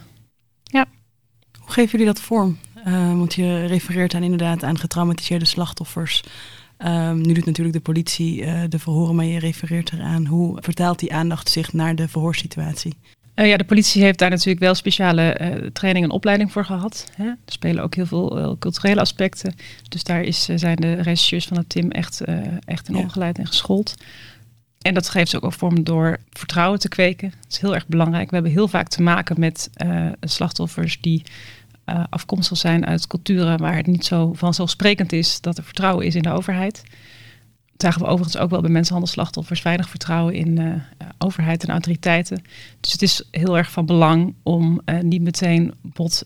Ja. 0.63 0.85
Hoe 1.59 1.71
geven 1.71 1.91
jullie 1.91 2.13
dat 2.13 2.21
vorm? 2.21 2.57
want 3.17 3.33
je 3.33 3.65
refereert 3.65 4.13
aan 4.13 4.23
inderdaad 4.23 4.63
aan 4.63 4.77
getraumatiseerde 4.77 5.45
slachtoffers. 5.45 6.23
Um, 6.77 7.21
nu 7.21 7.33
doet 7.33 7.45
natuurlijk 7.45 7.75
de 7.75 7.81
politie 7.81 8.45
de 8.67 8.79
verhoren, 8.79 9.15
maar 9.15 9.25
je 9.25 9.39
refereert 9.39 9.93
eraan. 9.93 10.25
Hoe 10.25 10.57
vertaalt 10.61 10.99
die 10.99 11.13
aandacht 11.13 11.49
zich 11.49 11.73
naar 11.73 11.95
de 11.95 12.07
verhoorsituatie? 12.07 12.93
Uh, 13.35 13.47
ja, 13.47 13.57
de 13.57 13.63
politie 13.63 14.03
heeft 14.03 14.19
daar 14.19 14.29
natuurlijk 14.29 14.59
wel 14.59 14.75
speciale 14.75 15.37
uh, 15.41 15.69
training 15.71 16.05
en 16.05 16.11
opleiding 16.11 16.51
voor 16.51 16.65
gehad. 16.65 17.11
Hè? 17.15 17.25
Er 17.25 17.37
spelen 17.45 17.83
ook 17.83 17.95
heel 17.95 18.05
veel 18.05 18.55
culturele 18.59 18.99
aspecten. 18.99 19.55
Dus 19.89 20.03
daar 20.03 20.21
is, 20.21 20.45
zijn 20.55 20.75
de 20.75 20.93
regisseurs 20.93 21.45
van 21.45 21.57
het 21.57 21.69
team 21.69 21.91
echt, 21.91 22.21
echt 22.65 22.87
in 22.87 22.95
ja. 22.95 23.01
opgeleid 23.01 23.37
en 23.37 23.47
geschoold. 23.47 23.95
En 24.81 24.93
dat 24.93 25.09
geeft 25.09 25.41
ook 25.41 25.53
vorm 25.53 25.83
door 25.83 26.17
vertrouwen 26.29 26.79
te 26.79 26.87
kweken. 26.87 27.29
Dat 27.29 27.51
is 27.51 27.59
heel 27.59 27.73
erg 27.73 27.87
belangrijk. 27.87 28.29
We 28.29 28.35
hebben 28.35 28.53
heel 28.53 28.67
vaak 28.67 28.87
te 28.87 29.01
maken 29.01 29.39
met 29.39 29.69
slachtoffers 30.21 31.01
die 31.01 31.23
afkomstig 32.09 32.57
zijn 32.57 32.85
uit 32.85 33.07
culturen 33.07 33.57
waar 33.57 33.75
het 33.75 33.87
niet 33.87 34.05
zo 34.05 34.33
vanzelfsprekend 34.33 35.11
is 35.11 35.41
dat 35.41 35.57
er 35.57 35.63
vertrouwen 35.63 36.05
is 36.05 36.15
in 36.15 36.21
de 36.21 36.31
overheid. 36.31 36.83
Zagen 37.83 38.01
we 38.01 38.07
overigens 38.07 38.37
ook 38.37 38.49
wel 38.49 38.61
bij 38.61 38.69
mensenhandelslachtoffers 38.69 39.61
weinig 39.61 39.89
vertrouwen 39.89 40.33
in 40.33 40.59
uh, 40.59 40.73
overheid 41.17 41.63
en 41.63 41.69
autoriteiten. 41.69 42.43
Dus 42.79 42.91
het 42.91 43.01
is 43.01 43.27
heel 43.31 43.57
erg 43.57 43.71
van 43.71 43.85
belang 43.85 44.33
om 44.43 44.81
uh, 44.85 44.99
niet 44.99 45.21
meteen 45.21 45.73
bot 45.81 46.23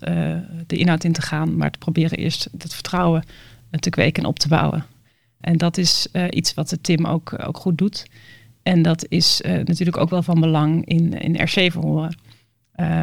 de 0.68 0.78
inhoud 0.78 1.04
in 1.04 1.12
te 1.12 1.22
gaan, 1.22 1.58
maar 1.58 1.72
te 1.72 1.78
proberen 1.78 2.18
eerst 2.18 2.50
het 2.58 2.74
vertrouwen 2.74 3.24
te 3.80 3.90
kweken 3.90 4.24
en 4.24 4.30
op 4.30 4.40
te 4.40 4.48
bouwen. 4.48 4.86
En 5.42 5.58
dat 5.58 5.78
is 5.78 6.08
iets 6.30 6.54
wat 6.54 6.70
de 6.70 6.82
Tim 6.82 7.06
ook, 7.06 7.48
ook 7.48 7.58
goed 7.58 7.78
doet. 7.78 8.06
En 8.64 8.82
dat 8.82 9.06
is 9.10 9.42
natuurlijk 9.44 9.98
ook 9.98 10.10
wel 10.10 10.24
van 10.24 10.40
belang 10.40 10.86
in, 10.86 11.14
in 11.14 11.44
RC-verhoren. 11.44 12.18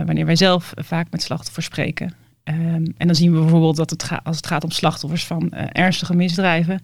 wanneer 0.06 0.26
wij 0.26 0.36
zelf 0.36 0.72
vaak 0.76 1.06
met 1.10 1.22
slachtoffers 1.22 1.66
spreken 1.66 2.14
Ehm, 2.44 2.84
en 2.96 3.06
dan 3.06 3.14
zien 3.14 3.32
we 3.32 3.40
bijvoorbeeld 3.40 3.76
dat 3.76 3.90
het 3.90 4.10
als 4.22 4.36
het 4.36 4.46
gaat 4.46 4.64
om 4.64 4.70
slachtoffers 4.70 5.26
van 5.26 5.52
ernstige 5.52 6.14
misdrijven, 6.14 6.80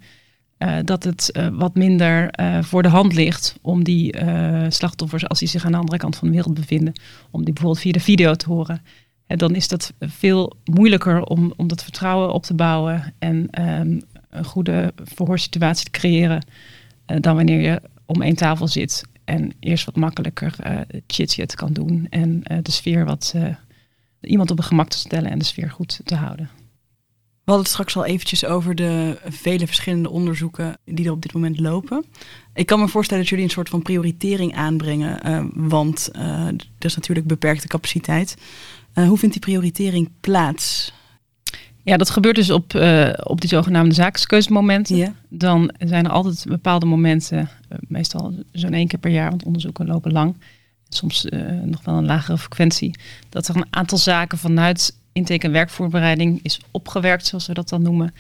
dat 0.85 1.05
het 1.05 1.39
wat 1.53 1.75
minder 1.75 2.35
voor 2.61 2.83
de 2.83 2.89
hand 2.89 3.15
ligt 3.15 3.59
om 3.63 3.85
die 3.85 4.15
slachtoffers, 4.69 5.29
als 5.29 5.39
die 5.39 5.49
zich 5.49 5.65
aan 5.65 5.73
de 5.73 5.79
andere 5.79 5.99
kant 5.99 6.17
van 6.17 6.29
de 6.29 6.35
wereld 6.35 6.55
bevinden, 6.55 6.93
om 7.31 7.45
die 7.45 7.53
bijvoorbeeld 7.53 7.83
via 7.83 7.93
de 7.93 8.01
video 8.01 8.35
te 8.35 8.49
horen. 8.49 8.83
En 9.27 9.39
dan 9.39 9.55
is 9.55 9.69
dat 9.69 9.93
veel 10.01 10.57
moeilijker 10.65 11.23
om, 11.23 11.53
om 11.57 11.69
dat 11.69 11.83
vertrouwen 11.83 12.33
op 12.33 12.43
te 12.43 12.55
bouwen 12.55 13.15
en 13.19 13.47
ehm, 13.51 14.01
een 14.31 14.45
goede 14.45 14.93
verhoorsituatie 15.05 15.85
te 15.85 15.91
creëren 15.91 16.45
dan 17.21 17.37
wanneer 17.37 17.61
je 17.61 17.83
om 18.07 18.23
één 18.23 18.37
tafel 18.37 18.69
zit 18.69 19.05
en 19.25 19.53
eerst 19.61 19.85
wat 19.85 19.97
makkelijker 19.97 20.55
chit-chat 21.07 21.55
kan 21.55 21.73
doen. 21.73 22.07
En 22.11 22.43
de 22.63 22.71
sfeer 22.71 23.05
wat 23.05 23.35
iemand 24.21 24.51
op 24.51 24.59
een 24.59 24.65
gemak 24.65 24.89
te 24.89 24.99
stellen 24.99 25.31
en 25.31 25.39
de 25.39 25.45
sfeer 25.45 25.71
goed 25.71 26.01
te 26.05 26.15
houden. 26.15 26.60
We 27.51 27.57
hadden 27.57 27.73
het 27.75 27.81
straks 27.81 28.05
al 28.05 28.13
eventjes 28.13 28.45
over 28.45 28.75
de 28.75 29.19
vele 29.25 29.67
verschillende 29.67 30.11
onderzoeken 30.11 30.77
die 30.85 31.07
er 31.07 31.13
op 31.13 31.23
dit 31.23 31.33
moment 31.33 31.61
lopen. 31.61 32.05
Ik 32.55 32.67
kan 32.67 32.81
me 32.81 32.89
voorstellen 32.89 33.23
dat 33.23 33.31
jullie 33.31 33.45
een 33.45 33.51
soort 33.51 33.69
van 33.69 33.83
prioritering 33.83 34.55
aanbrengen, 34.55 35.51
want 35.55 36.11
er 36.15 36.55
is 36.79 36.95
natuurlijk 36.95 37.27
beperkte 37.27 37.67
capaciteit. 37.67 38.37
hoe 38.95 39.19
vindt 39.19 39.35
die 39.35 39.45
prioritering 39.45 40.11
plaats? 40.21 40.93
Ja, 41.83 41.97
dat 41.97 42.11
gebeurt 42.11 42.37
dus 42.37 42.51
op, 42.51 42.75
uh, 42.75 43.13
op 43.23 43.41
die 43.41 43.49
zogenaamde 43.49 43.95
zaakskeuzemomenten. 43.95 45.17
Dan 45.29 45.73
zijn 45.79 46.05
er 46.05 46.11
altijd 46.11 46.45
bepaalde 46.49 46.87
momenten, 46.87 47.39
uh, 47.39 47.79
meestal 47.89 48.35
zo'n 48.53 48.73
één 48.73 48.87
keer 48.87 48.99
per 48.99 49.11
jaar, 49.11 49.31
want 49.31 49.45
onderzoeken 49.45 49.87
lopen 49.87 50.13
lang. 50.13 50.37
Soms 50.89 51.25
uh, 51.25 51.51
nog 51.65 51.85
wel 51.85 51.95
een 51.95 52.07
lagere 52.07 52.39
frequentie. 52.39 52.95
Dat 53.29 53.49
er 53.49 53.57
een 53.57 53.67
aantal 53.71 53.99
zaken 53.99 54.39
vanuit 54.39 54.99
intake 55.21 55.51
werkvoorbereiding 55.51 56.41
is 56.43 56.61
opgewerkt, 56.71 57.27
zoals 57.27 57.47
we 57.47 57.55
dat 57.55 57.69
dan 57.69 57.83
noemen, 57.83 58.15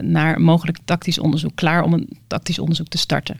naar 0.00 0.40
mogelijk 0.40 0.78
tactisch 0.84 1.18
onderzoek. 1.18 1.54
Klaar 1.54 1.82
om 1.82 1.92
een 1.92 2.08
tactisch 2.26 2.58
onderzoek 2.58 2.88
te 2.88 2.98
starten. 2.98 3.36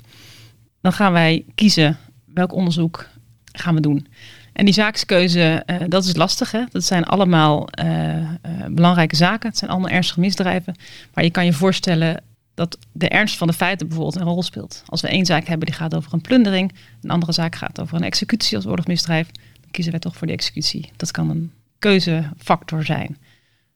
Dan 0.81 0.93
gaan 0.93 1.13
wij 1.13 1.45
kiezen 1.55 1.99
welk 2.25 2.53
onderzoek 2.53 3.09
gaan 3.53 3.75
we 3.75 3.81
doen. 3.81 4.07
En 4.53 4.65
die 4.65 4.75
zaakskeuze, 4.75 5.63
uh, 5.67 5.77
dat 5.89 6.05
is 6.05 6.17
lastig. 6.17 6.51
Hè? 6.51 6.65
Dat 6.71 6.85
zijn 6.85 7.05
allemaal 7.05 7.69
uh, 7.83 8.27
belangrijke 8.71 9.17
zaken. 9.17 9.49
Het 9.49 9.59
zijn 9.59 9.71
allemaal 9.71 9.91
ernstige 9.91 10.21
misdrijven. 10.21 10.75
Maar 11.15 11.25
je 11.25 11.31
kan 11.31 11.45
je 11.45 11.53
voorstellen 11.53 12.23
dat 12.55 12.79
de 12.93 13.09
ernst 13.09 13.37
van 13.37 13.47
de 13.47 13.53
feiten 13.53 13.87
bijvoorbeeld 13.87 14.21
een 14.21 14.29
rol 14.29 14.43
speelt. 14.43 14.83
Als 14.87 15.01
we 15.01 15.09
één 15.09 15.27
zaak 15.27 15.47
hebben 15.47 15.67
die 15.67 15.75
gaat 15.75 15.95
over 15.95 16.13
een 16.13 16.21
plundering, 16.21 16.73
een 17.03 17.11
andere 17.11 17.33
zaak 17.33 17.55
gaat 17.55 17.81
over 17.81 17.97
een 17.97 18.03
executie 18.03 18.57
als 18.57 18.67
oorlogsmisdrijf, 18.67 19.31
dan 19.61 19.71
kiezen 19.71 19.93
wij 19.93 20.01
toch 20.01 20.17
voor 20.17 20.27
de 20.27 20.33
executie. 20.33 20.91
Dat 20.97 21.11
kan 21.11 21.31
een 21.31 21.53
keuzefactor 21.81 22.85
zijn. 22.85 23.19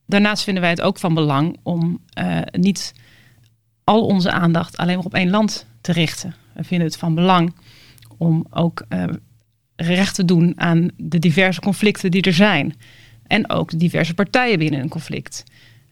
Daarnaast 0.07 0.45
vinden 0.45 0.63
wij 0.63 0.71
het 0.71 0.81
ook 0.81 0.99
van 0.99 1.15
belang 1.15 1.57
om 1.63 2.01
niet 2.51 2.93
al 3.85 4.07
onze 4.07 4.31
aandacht 4.31 4.77
alleen 4.77 4.97
maar 4.97 5.05
op 5.05 5.15
één 5.15 5.31
land 5.31 5.67
te 5.81 5.93
richten. 5.93 6.35
We 6.53 6.65
vinden 6.65 6.87
het 6.87 6.97
van 6.97 7.15
belang 7.15 7.55
om 8.19 8.47
ook 8.51 8.87
recht 9.77 10.15
te 10.15 10.25
doen 10.25 10.53
aan 10.57 10.89
de 10.97 11.19
diverse 11.19 11.61
conflicten 11.61 12.11
die 12.11 12.23
er 12.23 12.33
zijn. 12.33 12.75
En 13.27 13.51
ook 13.51 13.71
de 13.71 13.77
diverse 13.77 14.15
partijen 14.15 14.59
binnen 14.59 14.81
een 14.81 14.89
conflict. 14.89 15.45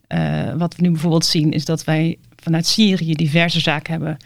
Uh, 0.08 0.54
wat 0.54 0.76
we 0.76 0.82
nu 0.82 0.90
bijvoorbeeld 0.90 1.24
zien 1.24 1.52
is 1.52 1.64
dat 1.64 1.84
wij 1.84 2.18
vanuit 2.36 2.66
Syrië 2.66 3.14
diverse 3.14 3.60
zaken 3.60 3.92
hebben 3.92 4.16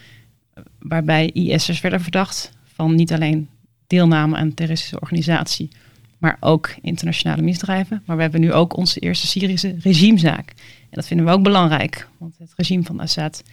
waarbij 0.79 1.29
IS'ers 1.31 1.81
werden 1.81 2.01
verdacht 2.01 2.51
van 2.63 2.95
niet 2.95 3.13
alleen 3.13 3.49
deelname 3.87 4.35
aan 4.35 4.53
terroristische 4.53 4.99
organisatie, 4.99 5.69
maar 6.17 6.37
ook 6.39 6.75
internationale 6.81 7.41
misdrijven. 7.41 8.03
Maar 8.05 8.15
we 8.15 8.21
hebben 8.21 8.41
nu 8.41 8.53
ook 8.53 8.77
onze 8.77 8.99
eerste 8.99 9.27
Syrische 9.27 9.75
regimezaak. 9.79 10.49
En 10.79 10.89
dat 10.89 11.07
vinden 11.07 11.25
we 11.25 11.31
ook 11.31 11.43
belangrijk, 11.43 12.07
want 12.17 12.35
het 12.37 12.53
regime 12.55 12.83
van 12.83 12.99
Assad 12.99 13.43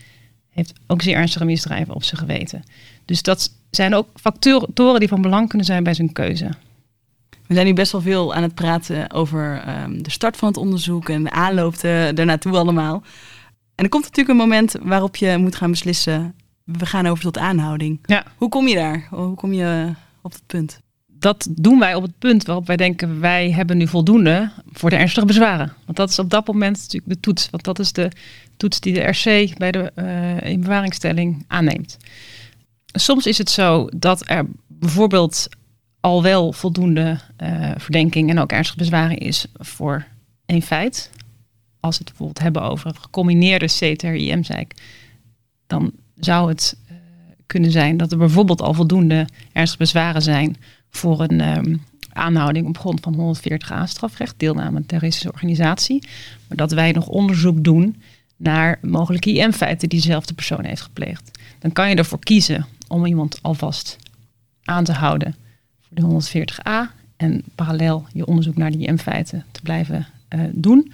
heeft 0.50 0.72
ook 0.86 1.02
zeer 1.02 1.16
ernstige 1.16 1.44
misdrijven 1.44 1.94
op 1.94 2.04
zijn 2.04 2.20
geweten. 2.20 2.62
Dus 3.04 3.22
dat 3.22 3.52
zijn 3.70 3.94
ook 3.94 4.08
factoren 4.14 5.00
die 5.00 5.08
van 5.08 5.22
belang 5.22 5.48
kunnen 5.48 5.66
zijn 5.66 5.82
bij 5.82 5.94
zijn 5.94 6.12
keuze. 6.12 6.48
We 7.46 7.54
zijn 7.54 7.66
nu 7.66 7.72
best 7.72 7.92
wel 7.92 8.00
veel 8.00 8.34
aan 8.34 8.42
het 8.42 8.54
praten 8.54 9.10
over 9.10 9.62
ehm, 9.64 10.02
de 10.02 10.10
start 10.10 10.36
van 10.36 10.48
het 10.48 10.56
onderzoek 10.56 11.08
en 11.08 11.22
de 11.22 11.30
aanloop 11.30 11.74
ernaartoe 11.74 12.56
allemaal. 12.56 13.02
En 13.74 13.84
er 13.84 13.90
komt 13.90 14.04
natuurlijk 14.04 14.28
een 14.28 14.48
moment 14.48 14.74
waarop 14.82 15.16
je 15.16 15.36
moet 15.38 15.56
gaan 15.56 15.70
beslissen, 15.70 16.34
we 16.64 16.86
gaan 16.86 17.06
over 17.06 17.24
tot 17.24 17.38
aanhouding. 17.38 17.98
Ja. 18.06 18.24
Hoe 18.36 18.48
kom 18.48 18.68
je 18.68 18.74
daar? 18.74 19.06
Hoe 19.10 19.34
kom 19.34 19.52
je 19.52 19.92
op 20.22 20.32
dat 20.32 20.42
punt? 20.46 20.80
Dat 21.24 21.48
doen 21.50 21.78
wij 21.78 21.94
op 21.94 22.02
het 22.02 22.18
punt 22.18 22.44
waarop 22.44 22.66
wij 22.66 22.76
denken, 22.76 23.20
wij 23.20 23.50
hebben 23.50 23.76
nu 23.76 23.86
voldoende 23.86 24.50
voor 24.72 24.90
de 24.90 24.96
ernstige 24.96 25.26
bezwaren. 25.26 25.72
Want 25.84 25.96
dat 25.96 26.10
is 26.10 26.18
op 26.18 26.30
dat 26.30 26.46
moment 26.46 26.76
natuurlijk 26.76 27.12
de 27.12 27.20
toets. 27.20 27.50
Want 27.50 27.64
dat 27.64 27.78
is 27.78 27.92
de 27.92 28.10
toets 28.56 28.80
die 28.80 28.92
de 28.92 29.00
RC 29.00 29.58
bij 29.58 29.70
de 29.70 29.92
uh, 29.96 30.50
inbewaringstelling 30.50 31.44
aanneemt. 31.46 31.96
Soms 32.86 33.26
is 33.26 33.38
het 33.38 33.50
zo 33.50 33.88
dat 33.96 34.22
er 34.28 34.46
bijvoorbeeld 34.66 35.48
al 36.00 36.22
wel 36.22 36.52
voldoende 36.52 37.18
uh, 37.42 37.70
verdenking 37.76 38.30
en 38.30 38.38
ook 38.38 38.52
ernstige 38.52 38.78
bezwaren 38.78 39.18
is 39.18 39.46
voor 39.52 40.06
één 40.46 40.62
feit. 40.62 41.10
Als 41.80 41.98
we 41.98 42.04
het 42.04 42.08
bijvoorbeeld 42.08 42.42
hebben 42.42 42.62
over 42.62 42.86
een 42.86 43.00
gecombineerde 43.00 43.66
CTR-IM-zeik, 43.66 44.74
dan 45.66 45.92
zou 46.16 46.48
het 46.48 46.76
uh, 46.90 46.96
kunnen 47.46 47.70
zijn 47.70 47.96
dat 47.96 48.12
er 48.12 48.18
bijvoorbeeld 48.18 48.62
al 48.62 48.74
voldoende 48.74 49.26
ernstige 49.52 49.82
bezwaren 49.82 50.22
zijn 50.22 50.56
voor 50.96 51.20
een 51.20 51.56
um, 51.56 51.82
aanhouding 52.12 52.66
op 52.66 52.78
grond 52.78 53.00
van 53.00 53.36
140a 53.36 53.82
strafrecht, 53.84 54.34
deelname 54.36 54.68
aan 54.68 54.76
een 54.76 54.86
terroristische 54.86 55.32
organisatie. 55.32 56.02
Maar 56.48 56.56
dat 56.56 56.72
wij 56.72 56.92
nog 56.92 57.06
onderzoek 57.06 57.64
doen 57.64 57.96
naar 58.36 58.78
mogelijke 58.82 59.32
IM-feiten 59.32 59.88
die 59.88 60.00
dezelfde 60.00 60.34
persoon 60.34 60.64
heeft 60.64 60.82
gepleegd. 60.82 61.38
Dan 61.58 61.72
kan 61.72 61.88
je 61.88 61.94
ervoor 61.94 62.18
kiezen 62.18 62.66
om 62.88 63.06
iemand 63.06 63.38
alvast 63.42 63.96
aan 64.64 64.84
te 64.84 64.92
houden 64.92 65.34
voor 65.80 65.96
de 65.96 66.38
140a 66.42 66.94
en 67.16 67.42
parallel 67.54 68.06
je 68.12 68.26
onderzoek 68.26 68.56
naar 68.56 68.70
die 68.70 68.86
IM-feiten 68.86 69.44
te 69.50 69.62
blijven 69.62 70.06
uh, 70.34 70.40
doen. 70.52 70.92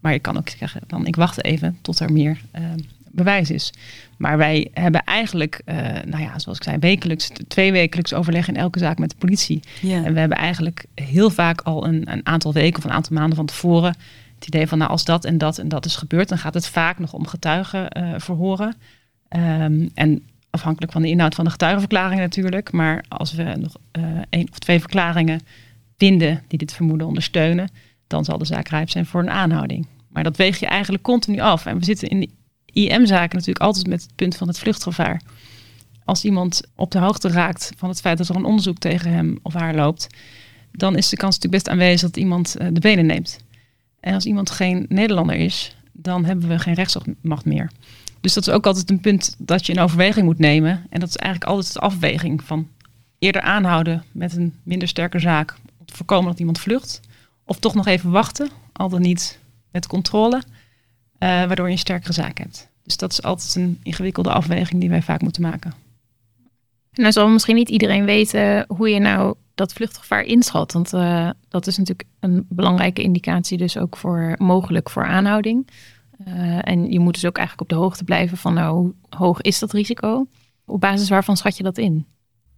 Maar 0.00 0.12
je 0.12 0.18
kan 0.18 0.36
ook 0.36 0.48
zeggen, 0.48 0.80
dan 0.86 1.06
ik 1.06 1.16
wacht 1.16 1.44
even 1.44 1.78
tot 1.82 2.00
er 2.00 2.12
meer 2.12 2.40
uh, 2.58 2.64
bewijs 3.12 3.50
is. 3.50 3.72
Maar 4.16 4.36
wij 4.36 4.68
hebben 4.72 5.04
eigenlijk, 5.04 5.62
uh, 5.64 5.76
nou 6.04 6.22
ja, 6.22 6.38
zoals 6.38 6.58
ik 6.58 6.64
zei, 6.64 6.78
wekelijks, 6.78 7.30
twee 7.48 7.72
wekelijks 7.72 8.14
overleg 8.14 8.48
in 8.48 8.56
elke 8.56 8.78
zaak 8.78 8.98
met 8.98 9.10
de 9.10 9.16
politie. 9.16 9.62
Yeah. 9.80 10.06
En 10.06 10.12
we 10.12 10.20
hebben 10.20 10.38
eigenlijk 10.38 10.84
heel 10.94 11.30
vaak 11.30 11.60
al 11.60 11.86
een, 11.86 12.12
een, 12.12 12.26
aantal 12.26 12.52
weken 12.52 12.78
of 12.78 12.84
een 12.84 12.96
aantal 12.96 13.16
maanden 13.16 13.36
van 13.36 13.46
tevoren 13.46 13.94
het 14.34 14.46
idee 14.46 14.66
van, 14.66 14.78
nou, 14.78 14.90
als 14.90 15.04
dat 15.04 15.24
en 15.24 15.38
dat 15.38 15.58
en 15.58 15.68
dat 15.68 15.84
is 15.84 15.96
gebeurd, 15.96 16.28
dan 16.28 16.38
gaat 16.38 16.54
het 16.54 16.66
vaak 16.66 16.98
nog 16.98 17.12
om 17.12 17.26
getuigen 17.26 17.88
verhoren. 18.20 18.74
Um, 19.36 19.90
en 19.94 20.22
afhankelijk 20.52 20.92
van 20.92 21.02
de 21.02 21.08
inhoud 21.08 21.34
van 21.34 21.44
de 21.44 21.50
getuigenverklaring 21.50 22.20
natuurlijk. 22.20 22.72
Maar 22.72 23.04
als 23.08 23.32
we 23.32 23.42
nog 23.42 23.76
uh, 23.98 24.04
één 24.30 24.48
of 24.50 24.58
twee 24.58 24.80
verklaringen 24.80 25.40
vinden 25.96 26.42
die 26.48 26.58
dit 26.58 26.72
vermoeden 26.72 27.06
ondersteunen, 27.06 27.70
dan 28.06 28.24
zal 28.24 28.38
de 28.38 28.44
zaak 28.44 28.68
rijp 28.68 28.90
zijn 28.90 29.06
voor 29.06 29.20
een 29.20 29.30
aanhouding. 29.30 29.86
Maar 30.08 30.22
dat 30.22 30.36
weeg 30.36 30.60
je 30.60 30.66
eigenlijk 30.66 31.02
continu 31.02 31.40
af. 31.40 31.66
En 31.66 31.78
we 31.78 31.84
zitten 31.84 32.08
in 32.08 32.20
de 32.20 32.28
IM-zaken 32.72 33.36
natuurlijk 33.36 33.64
altijd 33.64 33.86
met 33.86 34.02
het 34.02 34.16
punt 34.16 34.36
van 34.36 34.48
het 34.48 34.58
vluchtgevaar. 34.58 35.22
Als 36.04 36.24
iemand 36.24 36.60
op 36.76 36.90
de 36.90 36.98
hoogte 36.98 37.28
raakt 37.28 37.72
van 37.76 37.88
het 37.88 38.00
feit 38.00 38.18
dat 38.18 38.28
er 38.28 38.36
een 38.36 38.44
onderzoek 38.44 38.78
tegen 38.78 39.12
hem 39.12 39.38
of 39.42 39.52
haar 39.52 39.74
loopt, 39.74 40.06
dan 40.72 40.96
is 40.96 41.08
de 41.08 41.16
kans 41.16 41.34
natuurlijk 41.34 41.64
best 41.64 41.76
aanwezig 41.76 42.00
dat 42.00 42.16
iemand 42.16 42.56
eh, 42.56 42.68
de 42.72 42.80
benen 42.80 43.06
neemt. 43.06 43.38
En 44.00 44.14
als 44.14 44.24
iemand 44.24 44.50
geen 44.50 44.86
Nederlander 44.88 45.36
is, 45.36 45.76
dan 45.92 46.24
hebben 46.24 46.48
we 46.48 46.58
geen 46.58 46.74
rechtsmacht 46.74 47.44
meer. 47.44 47.70
Dus 48.20 48.34
dat 48.34 48.46
is 48.46 48.52
ook 48.52 48.66
altijd 48.66 48.90
een 48.90 49.00
punt 49.00 49.34
dat 49.38 49.66
je 49.66 49.72
in 49.72 49.80
overweging 49.80 50.26
moet 50.26 50.38
nemen. 50.38 50.86
En 50.90 51.00
dat 51.00 51.08
is 51.08 51.16
eigenlijk 51.16 51.50
altijd 51.50 51.72
de 51.72 51.80
afweging 51.80 52.42
van 52.44 52.68
eerder 53.18 53.42
aanhouden 53.42 54.04
met 54.12 54.36
een 54.36 54.54
minder 54.62 54.88
sterke 54.88 55.18
zaak. 55.18 55.56
Om 55.78 55.86
te 55.86 55.94
voorkomen 55.94 56.30
dat 56.30 56.38
iemand 56.38 56.60
vlucht. 56.60 57.00
Of 57.44 57.58
toch 57.58 57.74
nog 57.74 57.86
even 57.86 58.10
wachten, 58.10 58.48
al 58.72 58.88
dan 58.88 59.00
niet 59.00 59.38
met 59.70 59.86
controle. 59.86 60.42
Uh, 61.22 61.28
waardoor 61.28 61.66
je 61.66 61.72
een 61.72 61.78
sterkere 61.78 62.12
zaak 62.12 62.38
hebt. 62.38 62.68
Dus 62.82 62.96
dat 62.96 63.12
is 63.12 63.22
altijd 63.22 63.54
een 63.54 63.80
ingewikkelde 63.82 64.32
afweging 64.32 64.80
die 64.80 64.90
wij 64.90 65.02
vaak 65.02 65.20
moeten 65.20 65.42
maken. 65.42 65.72
En 66.92 67.02
dan 67.02 67.12
zal 67.12 67.28
misschien 67.28 67.54
niet 67.54 67.68
iedereen 67.68 68.04
weten 68.04 68.64
hoe 68.68 68.88
je 68.88 68.98
nou 68.98 69.34
dat 69.54 69.72
vluchtgevaar 69.72 70.22
inschat. 70.22 70.72
Want 70.72 70.92
uh, 70.92 71.30
dat 71.48 71.66
is 71.66 71.76
natuurlijk 71.76 72.08
een 72.20 72.46
belangrijke 72.48 73.02
indicatie 73.02 73.58
dus 73.58 73.78
ook 73.78 73.96
voor 73.96 74.34
mogelijk 74.38 74.90
voor 74.90 75.06
aanhouding. 75.06 75.68
Uh, 76.26 76.58
en 76.60 76.92
je 76.92 76.98
moet 76.98 77.14
dus 77.14 77.24
ook 77.24 77.36
eigenlijk 77.36 77.70
op 77.70 77.76
de 77.76 77.82
hoogte 77.82 78.04
blijven 78.04 78.36
van 78.36 78.54
nou, 78.54 78.76
hoe 78.76 78.94
hoog 79.08 79.40
is 79.40 79.58
dat 79.58 79.72
risico? 79.72 80.26
Op 80.64 80.80
basis 80.80 81.08
waarvan 81.08 81.36
schat 81.36 81.56
je 81.56 81.62
dat 81.62 81.78
in? 81.78 82.06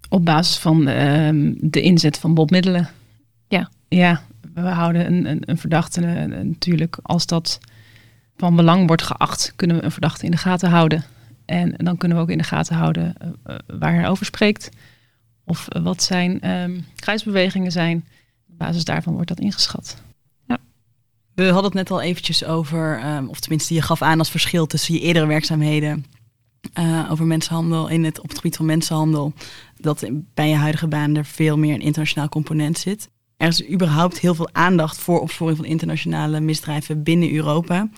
Op 0.08 0.24
basis 0.24 0.58
van 0.58 0.88
uh, 0.88 1.54
de 1.60 1.80
inzet 1.80 2.18
van 2.18 2.34
botmiddelen. 2.34 2.88
Ja. 3.48 3.70
Ja, 3.88 4.22
we 4.54 4.60
houden 4.60 5.06
een, 5.06 5.26
een, 5.26 5.42
een 5.44 5.58
verdachte 5.58 6.00
natuurlijk, 6.00 6.98
als 7.02 7.26
dat 7.26 7.60
van 8.36 8.56
belang 8.56 8.86
wordt 8.86 9.02
geacht, 9.02 9.52
kunnen 9.56 9.76
we 9.76 9.82
een 9.82 9.90
verdachte 9.90 10.24
in 10.24 10.30
de 10.30 10.36
gaten 10.36 10.70
houden. 10.70 11.04
En 11.44 11.74
dan 11.76 11.96
kunnen 11.96 12.16
we 12.16 12.22
ook 12.22 12.30
in 12.30 12.38
de 12.38 12.44
gaten 12.44 12.76
houden 12.76 13.14
uh, 13.46 13.56
waar 13.66 13.94
hij 13.94 14.08
over 14.08 14.26
spreekt. 14.26 14.68
Of 15.44 15.66
wat 15.82 16.02
zijn 16.02 16.50
um, 16.50 16.84
kruisbewegingen 16.96 17.72
zijn. 17.72 18.04
Op 18.50 18.58
basis 18.58 18.84
daarvan 18.84 19.12
wordt 19.12 19.28
dat 19.28 19.40
ingeschat. 19.40 20.02
We 21.34 21.44
hadden 21.44 21.64
het 21.64 21.74
net 21.74 21.90
al 21.90 22.00
eventjes 22.00 22.44
over, 22.44 23.04
um, 23.16 23.28
of 23.28 23.40
tenminste 23.40 23.74
je 23.74 23.82
gaf 23.82 24.02
aan 24.02 24.18
als 24.18 24.30
verschil 24.30 24.66
tussen 24.66 24.94
je 24.94 25.00
eerdere 25.00 25.26
werkzaamheden 25.26 26.04
over 27.10 27.26
mensenhandel 27.26 27.88
in 27.88 28.04
het, 28.04 28.20
op 28.20 28.28
het 28.28 28.36
gebied 28.36 28.56
van 28.56 28.66
mensenhandel, 28.66 29.32
dat 29.76 30.10
bij 30.34 30.48
je 30.48 30.54
huidige 30.54 30.86
baan 30.86 31.16
er 31.16 31.24
veel 31.24 31.58
meer 31.58 31.74
een 31.74 31.80
internationaal 31.80 32.28
component 32.28 32.78
zit. 32.78 33.08
Er 33.36 33.48
is 33.48 33.70
überhaupt 33.70 34.18
heel 34.18 34.34
veel 34.34 34.48
aandacht 34.52 34.98
voor 34.98 35.20
opsporing 35.20 35.56
van 35.56 35.66
internationale 35.66 36.40
misdrijven 36.40 37.02
binnen 37.02 37.34
Europa. 37.34 37.88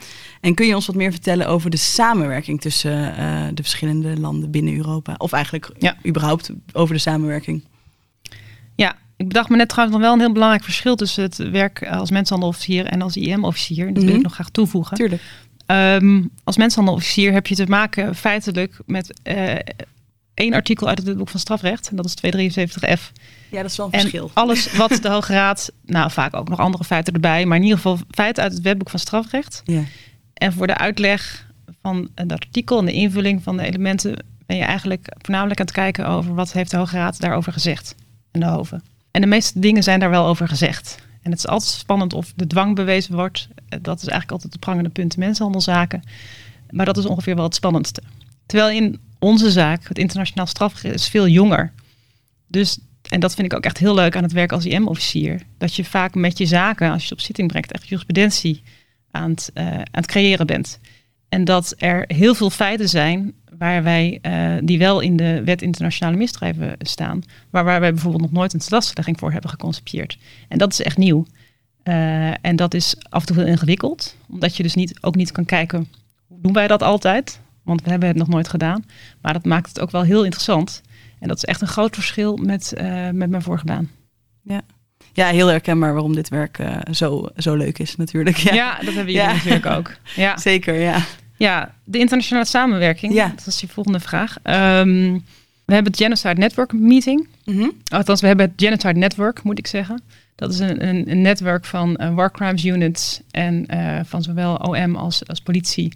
En 0.41 0.55
kun 0.55 0.67
je 0.67 0.75
ons 0.75 0.87
wat 0.87 0.97
meer 0.97 1.11
vertellen 1.11 1.49
over 1.49 1.71
de 1.71 1.77
samenwerking 1.77 2.61
tussen 2.61 3.15
uh, 3.19 3.47
de 3.55 3.63
verschillende 3.63 4.21
landen 4.21 4.51
binnen 4.51 4.77
Europa? 4.77 5.15
Of 5.19 5.33
eigenlijk 5.33 5.71
ja. 5.79 5.97
überhaupt 6.07 6.51
over 6.73 6.95
de 6.95 7.01
samenwerking? 7.01 7.65
Ja, 8.75 8.97
ik 9.17 9.29
bedacht 9.29 9.49
me 9.49 9.57
net 9.57 9.69
trouwens 9.69 9.97
nog 9.97 10.07
wel 10.07 10.15
een 10.15 10.25
heel 10.25 10.33
belangrijk 10.33 10.65
verschil 10.65 10.97
tussen 10.97 11.23
het 11.23 11.37
werk 11.37 11.89
als 11.89 12.11
mensenhandelofficier 12.11 12.87
en 12.87 13.03
als 13.03 13.17
IM-officier. 13.17 13.87
Dat 13.87 14.03
wil 14.03 14.09
ik 14.09 14.15
mhm. 14.15 14.23
nog 14.23 14.35
graag 14.35 14.51
toevoegen. 14.51 14.97
Tuurlijk. 14.97 15.23
Um, 15.67 16.31
als 16.45 16.57
mensenhandelofficier 16.57 17.33
heb 17.33 17.47
je 17.47 17.55
te 17.55 17.67
maken 17.67 18.15
feitelijk 18.15 18.79
met 18.87 19.21
uh, 19.25 19.55
één 20.37 20.55
artikel 20.55 20.89
uit 20.89 21.07
het 21.07 21.17
boek 21.17 21.29
van 21.29 21.41
strafrecht. 21.41 21.89
En 21.89 21.97
dat 21.97 22.05
is 22.05 22.15
273F. 22.15 23.13
Ja, 23.51 23.63
dat 23.63 23.71
is 23.71 23.77
wel 23.77 23.87
een 23.87 23.93
en 23.93 24.01
verschil. 24.01 24.31
alles 24.35 24.73
wat 24.77 24.99
de 25.03 25.09
Hoge 25.09 25.33
Raad, 25.33 25.73
nou 25.85 26.11
vaak 26.11 26.37
ook 26.37 26.49
nog 26.49 26.59
andere 26.59 26.85
feiten 26.85 27.15
erbij, 27.15 27.47
maar 27.47 27.57
in 27.57 27.63
ieder 27.63 27.79
geval 27.79 27.99
feiten 28.11 28.43
uit 28.43 28.53
het 28.53 28.63
wetboek 28.63 28.91
van 28.91 28.99
strafrecht. 28.99 29.63
Ja. 29.65 29.83
En 30.35 30.53
voor 30.53 30.67
de 30.67 30.77
uitleg 30.77 31.47
van 31.83 32.09
het 32.15 32.33
artikel 32.33 32.79
en 32.79 32.85
de 32.85 32.93
invulling 32.93 33.43
van 33.43 33.57
de 33.57 33.63
elementen 33.63 34.25
ben 34.47 34.57
je 34.57 34.65
eigenlijk 34.65 35.15
voornamelijk 35.19 35.61
aan 35.61 35.67
het 35.67 35.75
kijken 35.75 36.07
over 36.07 36.35
wat 36.35 36.53
heeft 36.53 36.71
de 36.71 36.77
Hoge 36.77 36.97
Raad 36.97 37.21
daarover 37.21 37.53
gezegd. 37.53 37.95
En 38.31 38.41
de 38.41 38.47
Hoven. 38.47 38.83
En 39.11 39.21
de 39.21 39.27
meeste 39.27 39.59
dingen 39.59 39.83
zijn 39.83 40.01
daar 40.01 40.11
wel 40.11 40.27
over 40.27 40.49
gezegd. 40.49 40.99
En 41.23 41.31
het 41.31 41.39
is 41.39 41.47
altijd 41.47 41.71
spannend 41.71 42.13
of 42.13 42.33
de 42.37 42.47
dwang 42.47 42.75
bewezen 42.75 43.15
wordt. 43.15 43.49
Dat 43.69 43.97
is 43.97 44.09
eigenlijk 44.09 44.31
altijd 44.31 44.53
het 44.53 44.61
prangende 44.61 44.89
punt 44.89 45.17
mensenhandelzaken. 45.17 46.03
Maar 46.71 46.87
dat 46.87 46.97
is 46.97 47.07
ongeveer 47.07 47.35
wel 47.35 47.45
het 47.45 47.55
spannendste. 47.55 48.03
Terwijl 48.47 48.77
in 48.77 49.01
onze 49.19 49.51
zaak, 49.51 49.89
het 49.89 49.99
internationaal 49.99 50.47
strafrecht, 50.47 50.95
is 50.95 51.09
veel 51.09 51.29
jonger. 51.29 51.73
Dus, 52.47 52.79
en 53.09 53.21
dat 53.21 53.35
vind 53.35 53.53
ik 53.53 53.59
ook 53.59 53.65
echt 53.65 53.79
heel 53.79 53.95
leuk 53.95 54.17
aan 54.17 54.23
het 54.23 54.33
werk 54.33 54.53
als 54.53 54.65
IM-officier. 54.65 55.43
Dat 55.59 55.75
je 55.75 55.85
vaak 55.85 56.15
met 56.15 56.39
je 56.39 56.47
zaken, 56.47 56.91
als 56.91 57.05
je 57.05 57.13
op 57.13 57.21
zitting 57.21 57.49
brengt, 57.49 57.73
echt 57.73 57.89
jurisprudentie 57.89 58.63
aan 59.11 59.31
het, 59.31 59.51
uh, 59.55 59.67
aan 59.67 59.85
het 59.91 60.07
creëren 60.07 60.47
bent. 60.47 60.79
En 61.29 61.45
dat 61.45 61.75
er 61.77 62.05
heel 62.07 62.35
veel 62.35 62.51
feiten 62.51 62.89
zijn 62.89 63.35
waar 63.59 63.83
wij, 63.83 64.19
uh, 64.23 64.57
die 64.63 64.79
wel 64.79 65.01
in 65.01 65.17
de 65.17 65.43
wet 65.45 65.63
internationale 65.63 66.17
misdrijven 66.17 66.77
staan, 66.79 67.23
maar 67.51 67.65
waar 67.65 67.81
wij 67.81 67.93
bijvoorbeeld 67.93 68.23
nog 68.23 68.33
nooit 68.33 68.53
een 68.53 68.61
straflegging 68.61 69.19
voor 69.19 69.33
hebben 69.33 69.51
geconcipieerd. 69.51 70.19
En 70.49 70.59
dat 70.59 70.73
is 70.73 70.83
echt 70.83 70.97
nieuw. 70.97 71.27
Uh, 71.85 72.45
en 72.45 72.57
dat 72.57 72.75
is 72.75 72.97
af 73.09 73.21
en 73.21 73.27
toe 73.27 73.37
heel 73.37 73.47
ingewikkeld, 73.47 74.17
omdat 74.29 74.57
je 74.57 74.63
dus 74.63 74.75
niet, 74.75 75.03
ook 75.03 75.15
niet 75.15 75.33
kan 75.33 75.45
kijken 75.45 75.89
hoe 76.27 76.41
doen 76.41 76.53
wij 76.53 76.67
dat 76.67 76.83
altijd, 76.83 77.41
want 77.67 77.83
we 77.83 77.91
hebben 77.91 78.09
het 78.09 78.17
nog 78.17 78.29
nooit 78.29 78.49
gedaan. 78.49 78.85
Maar 79.21 79.33
dat 79.33 79.45
maakt 79.45 79.69
het 79.69 79.81
ook 79.81 79.91
wel 79.91 80.03
heel 80.03 80.25
interessant. 80.25 80.83
En 81.19 81.29
dat 81.29 81.37
is 81.37 81.45
echt 81.45 81.61
een 81.61 81.69
groot 81.69 81.95
verschil 81.95 82.37
met, 82.37 82.75
uh, 82.77 83.11
met 83.11 83.31
mijn 83.31 83.43
vorige 83.43 83.65
baan. 83.65 83.91
Ja. 84.43 84.61
Ja, 85.13 85.27
heel 85.27 85.47
herkenbaar 85.47 85.93
waarom 85.93 86.15
dit 86.15 86.29
werk 86.29 86.59
uh, 86.59 86.77
zo, 86.91 87.29
zo 87.37 87.55
leuk 87.55 87.79
is 87.79 87.97
natuurlijk. 87.97 88.37
Ja, 88.37 88.55
ja 88.55 88.75
dat 88.75 88.95
hebben 88.95 89.13
jullie 89.13 89.29
ja. 89.29 89.33
natuurlijk 89.33 89.67
ook. 89.67 89.93
Ja. 90.17 90.37
Zeker, 90.51 90.75
ja. 90.75 91.05
Ja, 91.37 91.75
de 91.85 91.99
internationale 91.99 92.47
samenwerking. 92.47 93.13
Ja. 93.15 93.29
Dat 93.29 93.47
is 93.47 93.61
je 93.61 93.69
volgende 93.69 94.01
vraag. 94.01 94.37
Um, 94.43 95.25
we 95.65 95.75
hebben 95.75 95.93
het 95.93 96.01
Genocide 96.01 96.35
Network 96.35 96.73
Meeting. 96.73 97.29
Mm 97.45 97.59
-hmm. 97.59 97.73
Althans, 97.89 98.21
we 98.21 98.27
hebben 98.27 98.47
het 98.47 98.55
Genocide 98.57 98.99
Network, 98.99 99.43
moet 99.43 99.59
ik 99.59 99.67
zeggen. 99.67 100.03
Dat 100.35 100.53
is 100.53 100.59
een, 100.59 100.89
een, 100.89 101.11
een 101.11 101.21
netwerk 101.21 101.65
van 101.65 102.01
uh, 102.01 102.15
war 102.15 102.31
crimes 102.31 102.65
units 102.65 103.21
en 103.31 103.67
uh, 103.71 104.01
van 104.05 104.23
zowel 104.23 104.55
OM 104.55 104.97
als, 104.97 105.27
als 105.27 105.41
politie. 105.41 105.93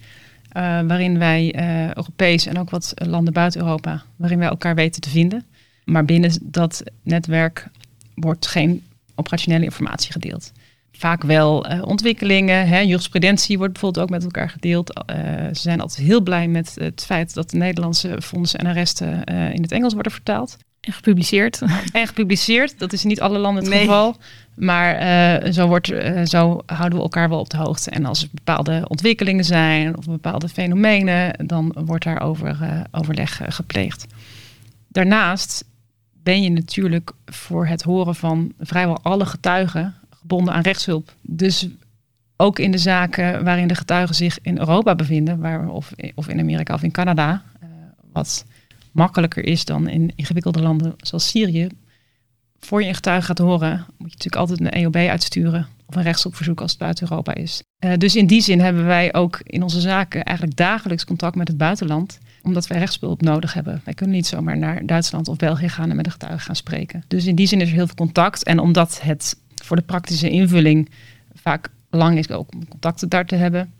Uh, 0.56 0.62
waarin 0.80 1.18
wij 1.18 1.54
Europees 1.96 2.46
en 2.46 2.58
ook 2.58 2.70
wat 2.70 2.92
landen 2.94 3.32
buiten 3.32 3.60
Europa, 3.60 4.02
waarin 4.16 4.38
wij 4.38 4.48
elkaar 4.48 4.74
weten 4.74 5.00
te 5.00 5.10
vinden. 5.10 5.44
Maar 5.84 6.04
binnen 6.04 6.32
dat 6.42 6.82
netwerk 7.02 7.68
wordt 8.14 8.46
geen 8.46 8.82
operationele 9.14 9.64
informatie 9.64 10.12
gedeeld 10.12 10.52
vaak 10.92 11.22
wel 11.22 11.72
uh, 11.72 11.82
ontwikkelingen. 11.86 12.68
Hè. 12.68 12.78
Jurisprudentie 12.78 13.58
wordt 13.58 13.72
bijvoorbeeld 13.72 14.04
ook 14.04 14.10
met 14.10 14.24
elkaar 14.24 14.50
gedeeld. 14.50 15.02
Ze 15.52 15.60
zijn 15.60 15.80
altijd 15.80 16.06
heel 16.06 16.20
blij 16.20 16.48
met 16.48 16.74
het 16.74 17.04
feit 17.04 17.34
dat 17.34 17.50
de 17.50 17.56
Nederlandse 17.56 18.22
fondsen 18.22 18.58
en 18.58 18.66
arresten 18.66 19.24
in 19.24 19.62
het 19.62 19.72
Engels 19.72 19.92
worden 19.92 20.12
vertaald. 20.12 20.56
En 20.80 20.92
gepubliceerd. 20.92 21.62
En 21.92 22.06
gepubliceerd. 22.06 22.78
Dat 22.78 22.92
is 22.92 23.02
in 23.02 23.08
niet 23.08 23.20
alle 23.20 23.38
landen 23.38 23.62
het 23.62 23.72
nee. 23.72 23.80
geval. 23.80 24.16
Maar 24.54 25.52
zo, 25.52 25.66
wordt, 25.66 25.92
zo 26.24 26.62
houden 26.66 26.98
we 26.98 27.04
elkaar 27.04 27.28
wel 27.28 27.40
op 27.40 27.50
de 27.50 27.56
hoogte. 27.56 27.90
En 27.90 28.04
als 28.04 28.22
er 28.22 28.28
bepaalde 28.32 28.84
ontwikkelingen 28.88 29.44
zijn 29.44 29.96
of 29.96 30.04
bepaalde 30.04 30.48
fenomenen, 30.48 31.46
dan 31.46 31.76
wordt 31.84 32.04
daarover 32.04 32.86
overleg 32.90 33.40
gepleegd. 33.48 34.06
Daarnaast 34.88 35.64
ben 36.22 36.42
je 36.42 36.50
natuurlijk 36.50 37.12
voor 37.26 37.66
het 37.66 37.82
horen 37.82 38.14
van 38.14 38.52
vrijwel 38.58 38.98
alle 39.02 39.26
getuigen 39.26 39.94
gebonden 40.10 40.54
aan 40.54 40.62
rechtshulp. 40.62 41.14
Dus 41.22 41.68
ook 42.36 42.58
in 42.58 42.70
de 42.70 42.78
zaken 42.78 43.44
waarin 43.44 43.68
de 43.68 43.74
getuigen 43.74 44.14
zich 44.14 44.38
in 44.42 44.58
Europa 44.58 44.94
bevinden, 44.94 45.40
waar, 45.40 45.68
of, 45.68 45.92
of 46.14 46.28
in 46.28 46.40
Amerika 46.40 46.74
of 46.74 46.82
in 46.82 46.90
Canada, 46.90 47.42
uh, 47.62 47.68
wat 48.12 48.44
makkelijker 48.92 49.44
is 49.44 49.64
dan 49.64 49.88
in 49.88 50.12
ingewikkelde 50.14 50.62
landen 50.62 50.94
zoals 50.96 51.28
Syrië. 51.28 51.68
Voor 52.58 52.82
je 52.82 52.88
een 52.88 52.94
getuige 52.94 53.26
gaat 53.26 53.38
horen, 53.38 53.76
moet 53.76 54.10
je 54.10 54.16
natuurlijk 54.16 54.36
altijd 54.36 54.60
een 54.60 54.70
EOB 54.70 54.96
uitsturen 54.96 55.66
of 55.86 55.96
een 55.96 56.02
rechtshulpverzoek 56.02 56.60
als 56.60 56.70
het 56.70 56.80
buiten 56.80 57.06
Europa 57.10 57.34
is. 57.34 57.62
Uh, 57.84 57.92
dus 57.96 58.16
in 58.16 58.26
die 58.26 58.40
zin 58.40 58.60
hebben 58.60 58.84
wij 58.84 59.14
ook 59.14 59.40
in 59.42 59.62
onze 59.62 59.80
zaken 59.80 60.24
eigenlijk 60.24 60.56
dagelijks 60.56 61.04
contact 61.04 61.34
met 61.34 61.48
het 61.48 61.56
buitenland 61.56 62.18
omdat 62.42 62.66
wij 62.66 62.78
rechtshulp 62.78 63.22
nodig 63.22 63.52
hebben. 63.54 63.80
Wij 63.84 63.94
kunnen 63.94 64.16
niet 64.16 64.26
zomaar 64.26 64.58
naar 64.58 64.86
Duitsland 64.86 65.28
of 65.28 65.36
België 65.36 65.68
gaan 65.68 65.90
en 65.90 65.96
met 65.96 66.04
de 66.04 66.10
getuigen 66.10 66.40
gaan 66.40 66.56
spreken. 66.56 67.04
Dus 67.08 67.26
in 67.26 67.34
die 67.34 67.46
zin 67.46 67.60
is 67.60 67.68
er 67.68 67.74
heel 67.74 67.86
veel 67.86 67.94
contact. 67.94 68.44
En 68.44 68.58
omdat 68.58 69.00
het 69.02 69.36
voor 69.62 69.76
de 69.76 69.82
praktische 69.82 70.30
invulling 70.30 70.90
vaak 71.34 71.68
lang 71.90 72.18
is 72.18 72.30
ook 72.30 72.52
om 72.54 72.68
contacten 72.68 73.08
daar 73.08 73.26
te 73.26 73.34
hebben. 73.36 73.72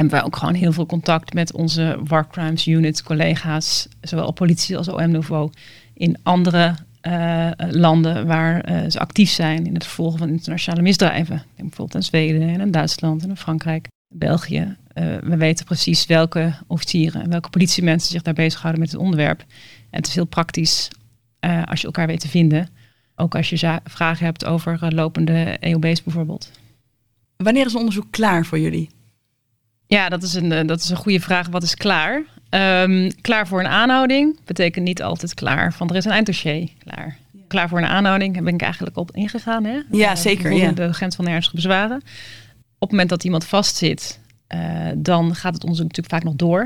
En 0.00 0.08
wij 0.08 0.24
ook 0.24 0.36
gewoon 0.36 0.54
heel 0.54 0.72
veel 0.72 0.86
contact 0.86 1.34
met 1.34 1.52
onze 1.52 1.98
War 2.04 2.28
Crimes 2.28 2.66
Unit 2.66 3.02
collega's, 3.02 3.88
zowel 4.00 4.26
op 4.26 4.34
politie 4.34 4.76
als 4.76 4.88
OM-niveau, 4.88 5.50
in 5.94 6.16
andere 6.22 6.74
uh, 7.02 7.50
landen 7.56 8.26
waar 8.26 8.70
uh, 8.70 8.90
ze 8.90 8.98
actief 8.98 9.30
zijn 9.30 9.66
in 9.66 9.74
het 9.74 9.84
vervolgen 9.84 10.18
van 10.18 10.28
internationale 10.28 10.82
misdrijven. 10.82 11.42
Bijvoorbeeld 11.56 11.94
in 11.94 12.02
Zweden 12.02 12.60
en 12.60 12.70
Duitsland 12.70 13.22
en 13.22 13.36
Frankrijk, 13.36 13.88
België. 14.14 14.76
Uh, 14.94 15.16
we 15.18 15.36
weten 15.36 15.64
precies 15.64 16.06
welke 16.06 16.52
officieren 16.66 17.22
en 17.22 17.30
welke 17.30 17.50
politiemensen 17.50 18.10
zich 18.10 18.22
daar 18.22 18.34
bezighouden 18.34 18.80
met 18.80 18.92
het 18.92 19.00
onderwerp. 19.00 19.40
En 19.90 19.98
het 19.98 20.06
is 20.06 20.14
heel 20.14 20.24
praktisch 20.24 20.88
als 21.64 21.80
je 21.80 21.86
elkaar 21.86 22.06
weet 22.06 22.20
te 22.20 22.28
vinden. 22.28 22.68
Ook 23.16 23.34
als 23.34 23.50
je 23.50 23.78
vragen 23.84 24.24
hebt 24.24 24.44
over 24.44 24.94
lopende 24.94 25.56
EOB's 25.58 26.02
bijvoorbeeld. 26.02 26.50
Wanneer 27.36 27.66
is 27.66 27.74
onderzoek 27.74 28.06
klaar 28.10 28.46
voor 28.46 28.58
jullie? 28.58 28.90
Ja, 29.90 30.08
dat 30.08 30.22
is 30.22 30.34
een, 30.34 30.50
uh, 30.50 30.66
dat 30.66 30.80
is 30.80 30.90
een 30.90 30.96
goede 30.96 31.20
vraag. 31.20 31.48
Wat 31.48 31.62
is 31.62 31.74
klaar? 31.74 32.22
Um, 32.50 33.20
klaar 33.20 33.46
voor 33.46 33.60
een 33.60 33.66
aanhouding 33.66 34.38
betekent 34.44 34.84
niet 34.84 35.02
altijd 35.02 35.34
klaar 35.34 35.72
van 35.72 35.88
er 35.88 35.96
is 35.96 36.04
een 36.04 36.10
einddossier 36.10 36.68
klaar. 36.78 37.16
Klaar 37.46 37.68
voor 37.68 37.78
een 37.78 37.86
aanhouding, 37.86 38.34
daar 38.34 38.42
ben 38.42 38.54
ik 38.54 38.62
eigenlijk 38.62 38.96
op 38.96 39.10
ingegaan. 39.16 39.64
Hè? 39.64 39.80
Ja, 39.90 40.10
uh, 40.10 40.16
zeker. 40.16 40.52
Ja. 40.52 40.72
De 40.72 40.92
grens 40.92 41.16
van 41.16 41.26
ernstige 41.26 41.56
bezwaren. 41.56 41.96
Op 41.96 42.80
het 42.80 42.90
moment 42.90 43.08
dat 43.08 43.24
iemand 43.24 43.44
vastzit, 43.44 44.18
dan 44.96 45.34
gaat 45.34 45.54
het 45.54 45.62
onderzoek 45.62 45.86
natuurlijk 45.86 46.14
vaak 46.14 46.24
nog 46.24 46.34
door. 46.34 46.60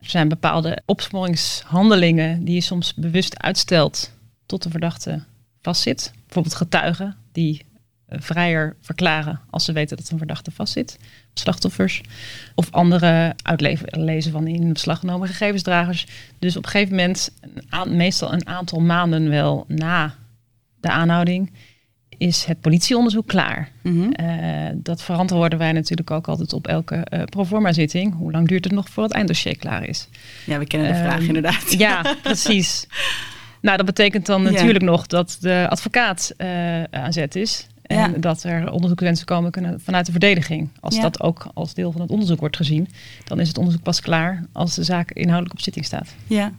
Er 0.00 0.10
zijn 0.10 0.28
bepaalde 0.28 0.82
opsporingshandelingen 0.84 2.44
die 2.44 2.54
je 2.54 2.60
soms 2.60 2.94
bewust 2.94 3.42
uitstelt 3.42 4.12
tot 4.46 4.62
de 4.62 4.70
verdachte 4.70 5.22
vastzit. 5.62 6.12
Bijvoorbeeld 6.24 6.54
getuigen 6.54 7.16
die 7.32 7.64
uh, 7.64 7.71
vrijer 8.18 8.76
verklaren 8.80 9.40
als 9.50 9.64
ze 9.64 9.72
weten 9.72 9.96
dat 9.96 10.10
een 10.10 10.18
verdachte 10.18 10.50
vastzit. 10.50 10.98
Slachtoffers. 11.34 12.00
Of 12.54 12.70
andere 12.70 13.34
uitlezen 13.42 14.32
van 14.32 14.46
in 14.46 14.72
beslag 14.72 14.98
genomen 14.98 15.28
gegevensdragers. 15.28 16.06
Dus 16.38 16.56
op 16.56 16.64
een 16.64 16.70
gegeven 16.70 16.96
moment, 16.96 17.32
een 17.70 17.96
meestal 17.96 18.32
een 18.32 18.46
aantal 18.46 18.80
maanden 18.80 19.28
wel 19.28 19.64
na 19.68 20.14
de 20.80 20.88
aanhouding, 20.88 21.52
is 22.18 22.44
het 22.44 22.60
politieonderzoek 22.60 23.26
klaar. 23.26 23.70
Mm 23.82 23.92
-hmm. 23.92 24.26
uh, 24.26 24.70
dat 24.74 25.02
verantwoorden 25.02 25.58
wij 25.58 25.72
natuurlijk 25.72 26.10
ook 26.10 26.28
altijd 26.28 26.52
op 26.52 26.66
elke 26.66 27.06
uh, 27.12 27.22
proforma 27.22 27.72
zitting. 27.72 28.14
Hoe 28.14 28.30
lang 28.32 28.48
duurt 28.48 28.64
het 28.64 28.72
nog 28.72 28.88
voor 28.88 29.02
het 29.02 29.12
einddossier 29.12 29.56
klaar 29.56 29.88
is? 29.88 30.08
Ja, 30.46 30.58
we 30.58 30.66
kennen 30.66 30.88
de 30.92 30.98
vraag 30.98 31.18
ehm, 31.18 31.26
inderdaad. 31.26 31.72
Ja, 31.78 32.16
precies. 32.22 32.86
Nou, 33.62 33.76
dat 33.76 33.86
betekent 33.86 34.26
dan 34.26 34.42
natuurlijk 34.42 34.84
nog 34.84 35.06
dat 35.06 35.36
de 35.40 35.66
advocaat 35.68 36.34
uh, 36.38 36.82
aan 36.82 37.12
zet 37.12 37.36
is. 37.36 37.66
En 37.92 38.20
dat 38.20 38.42
er 38.42 38.70
onderzoekswensen 38.70 39.26
komen 39.26 39.50
kunnen 39.50 39.80
vanuit 39.80 40.06
de 40.06 40.12
verdediging. 40.12 40.68
Als 40.80 41.00
dat 41.00 41.20
ook 41.22 41.46
als 41.54 41.74
deel 41.74 41.92
van 41.92 42.00
het 42.00 42.10
onderzoek 42.10 42.40
wordt 42.40 42.56
gezien, 42.56 42.88
dan 43.24 43.40
is 43.40 43.48
het 43.48 43.58
onderzoek 43.58 43.82
pas 43.82 44.00
klaar 44.00 44.44
als 44.52 44.74
de 44.74 44.84
zaak 44.84 45.10
inhoudelijk 45.10 45.54
op 45.54 45.60
zitting 45.60 45.84
staat. 45.84 46.14
Ja. 46.26 46.52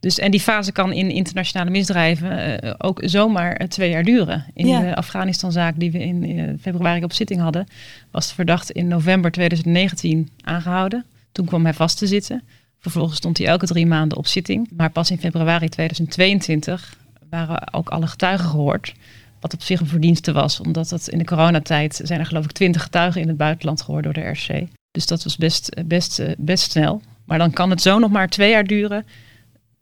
Dus, 0.00 0.18
en 0.18 0.30
die 0.30 0.40
fase 0.40 0.72
kan 0.72 0.92
in 0.92 1.10
internationale 1.10 1.70
misdrijven 1.70 2.64
uh, 2.64 2.74
ook 2.78 3.00
zomaar 3.04 3.68
twee 3.68 3.90
jaar 3.90 4.04
duren. 4.04 4.44
In 4.54 4.66
de 4.66 4.96
Afghanistan-zaak 4.96 5.74
die 5.78 5.90
we 5.90 5.98
in 5.98 6.58
februari 6.60 7.04
op 7.04 7.12
zitting 7.12 7.40
hadden, 7.40 7.66
was 8.10 8.28
de 8.28 8.34
verdachte 8.34 8.72
in 8.72 8.88
november 8.88 9.30
2019 9.30 10.28
aangehouden. 10.40 11.04
Toen 11.32 11.46
kwam 11.46 11.64
hij 11.64 11.74
vast 11.74 11.98
te 11.98 12.06
zitten. 12.06 12.42
Vervolgens 12.78 13.16
stond 13.16 13.38
hij 13.38 13.46
elke 13.46 13.66
drie 13.66 13.86
maanden 13.86 14.18
op 14.18 14.26
zitting. 14.26 14.68
Maar 14.76 14.90
pas 14.90 15.10
in 15.10 15.18
februari 15.18 15.68
2022 15.68 16.96
waren 17.30 17.72
ook 17.72 17.88
alle 17.88 18.06
getuigen 18.06 18.48
gehoord. 18.48 18.94
Wat 19.40 19.54
op 19.54 19.62
zich 19.62 19.80
een 19.80 19.86
verdienste 19.86 20.32
was, 20.32 20.60
omdat 20.60 20.90
het 20.90 21.08
in 21.08 21.18
de 21.18 21.24
coronatijd 21.24 22.00
zijn 22.04 22.20
er 22.20 22.26
geloof 22.26 22.44
ik 22.44 22.52
twintig 22.52 22.82
getuigen 22.82 23.20
in 23.20 23.28
het 23.28 23.36
buitenland 23.36 23.82
gehoord 23.82 24.04
door 24.04 24.12
de 24.12 24.28
RC. 24.28 24.66
Dus 24.90 25.06
dat 25.06 25.24
was 25.24 25.36
best, 25.36 25.86
best, 25.86 26.22
best 26.38 26.70
snel. 26.70 27.02
Maar 27.24 27.38
dan 27.38 27.50
kan 27.50 27.70
het 27.70 27.82
zo 27.82 27.98
nog 27.98 28.10
maar 28.10 28.28
twee 28.28 28.50
jaar 28.50 28.64
duren 28.64 29.06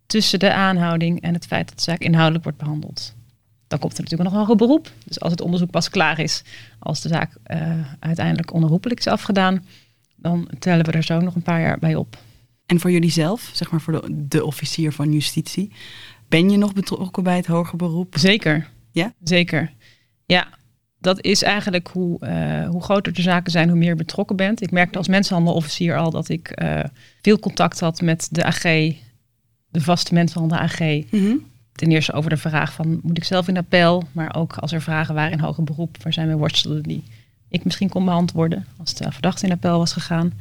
tussen 0.06 0.38
de 0.38 0.52
aanhouding 0.52 1.20
en 1.20 1.34
het 1.34 1.46
feit 1.46 1.68
dat 1.68 1.76
de 1.76 1.82
zaak 1.82 2.00
inhoudelijk 2.00 2.44
wordt 2.44 2.58
behandeld. 2.58 3.14
Dan 3.66 3.78
komt 3.78 3.98
er 3.98 4.02
natuurlijk 4.02 4.30
nog 4.30 4.48
een 4.48 4.56
beroep. 4.56 4.92
Dus 5.04 5.20
als 5.20 5.30
het 5.30 5.40
onderzoek 5.40 5.70
pas 5.70 5.90
klaar 5.90 6.18
is, 6.18 6.42
als 6.78 7.00
de 7.00 7.08
zaak 7.08 7.36
uh, 7.46 7.72
uiteindelijk 7.98 8.52
onherroepelijk 8.52 9.00
is 9.00 9.06
afgedaan, 9.06 9.64
dan 10.16 10.48
tellen 10.58 10.84
we 10.84 10.92
er 10.92 11.02
zo 11.02 11.20
nog 11.20 11.34
een 11.34 11.42
paar 11.42 11.60
jaar 11.60 11.78
bij 11.78 11.94
op. 11.94 12.18
En 12.66 12.80
voor 12.80 12.90
jullie 12.90 13.10
zelf, 13.10 13.50
zeg 13.52 13.70
maar 13.70 13.80
voor 13.80 13.92
de, 13.92 14.26
de 14.28 14.44
officier 14.44 14.92
van 14.92 15.12
justitie, 15.12 15.72
ben 16.28 16.50
je 16.50 16.56
nog 16.56 16.72
betrokken 16.72 17.22
bij 17.22 17.36
het 17.36 17.46
hoger 17.46 17.76
beroep? 17.76 18.14
Zeker. 18.18 18.68
Ja? 18.98 19.12
Zeker. 19.22 19.72
Ja, 20.26 20.48
dat 21.00 21.24
is 21.24 21.42
eigenlijk 21.42 21.88
hoe, 21.88 22.20
uh, 22.26 22.68
hoe 22.68 22.82
groter 22.82 23.12
de 23.12 23.22
zaken 23.22 23.50
zijn, 23.50 23.68
hoe 23.68 23.78
meer 23.78 23.96
betrokken 23.96 24.36
bent. 24.36 24.62
Ik 24.62 24.70
merkte 24.70 24.98
als 24.98 25.08
mensenhandelofficier 25.08 25.96
al 25.96 26.10
dat 26.10 26.28
ik 26.28 26.62
uh, 26.62 26.80
veel 27.22 27.38
contact 27.38 27.80
had 27.80 28.00
met 28.00 28.28
de 28.30 28.44
AG, 28.44 28.62
de 28.62 29.80
vaste 29.80 30.14
mensen 30.14 30.40
van 30.40 30.48
de 30.48 30.58
AG. 30.58 30.80
Mm 31.10 31.46
Ten 31.72 31.90
eerste 31.90 32.12
over 32.12 32.30
de 32.30 32.36
vraag 32.36 32.72
van, 32.72 33.00
moet 33.02 33.16
ik 33.16 33.24
zelf 33.24 33.48
in 33.48 33.56
appel? 33.56 34.04
Maar 34.12 34.34
ook 34.34 34.56
als 34.56 34.72
er 34.72 34.82
vragen 34.82 35.14
waren 35.14 35.32
in 35.32 35.38
hoger 35.38 35.64
beroep, 35.64 36.02
waar 36.02 36.12
zijn 36.12 36.28
we 36.28 36.36
worstelen 36.36 36.82
die 36.82 37.02
ik 37.48 37.64
misschien 37.64 37.88
kon 37.88 38.04
beantwoorden 38.04 38.66
als 38.76 38.94
de 38.94 39.12
verdachte 39.12 39.46
in 39.46 39.52
appel 39.52 39.78
was 39.78 39.92
gegaan. 39.92 40.32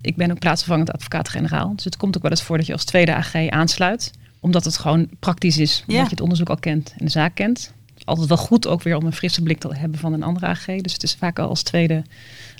Ik 0.00 0.16
ben 0.16 0.30
ook 0.30 0.38
plaatsvervangend 0.38 0.92
advocaat-generaal. 0.92 1.74
Dus 1.74 1.84
het 1.84 1.96
komt 1.96 2.16
ook 2.16 2.22
wel 2.22 2.30
eens 2.30 2.42
voor 2.42 2.56
dat 2.56 2.66
je 2.66 2.72
als 2.72 2.84
tweede 2.84 3.14
AG 3.14 3.48
aansluit. 3.48 4.12
Omdat 4.40 4.64
het 4.64 4.78
gewoon 4.78 5.08
praktisch 5.18 5.58
is. 5.58 5.84
Omdat 5.86 6.04
je 6.04 6.10
het 6.10 6.20
onderzoek 6.20 6.48
al 6.48 6.56
kent 6.56 6.94
en 6.98 7.04
de 7.04 7.10
zaak 7.10 7.34
kent. 7.34 7.72
Altijd 8.06 8.28
wel 8.28 8.36
goed 8.36 8.66
ook 8.66 8.82
weer 8.82 8.96
om 8.96 9.06
een 9.06 9.12
frisse 9.12 9.42
blik 9.42 9.58
te 9.58 9.76
hebben 9.76 9.98
van 9.98 10.12
een 10.12 10.22
andere 10.22 10.46
AG. 10.46 10.64
Dus 10.64 10.92
het 10.92 11.02
is 11.02 11.14
vaak 11.14 11.38
al 11.38 11.48
als 11.48 11.62
tweede 11.62 12.02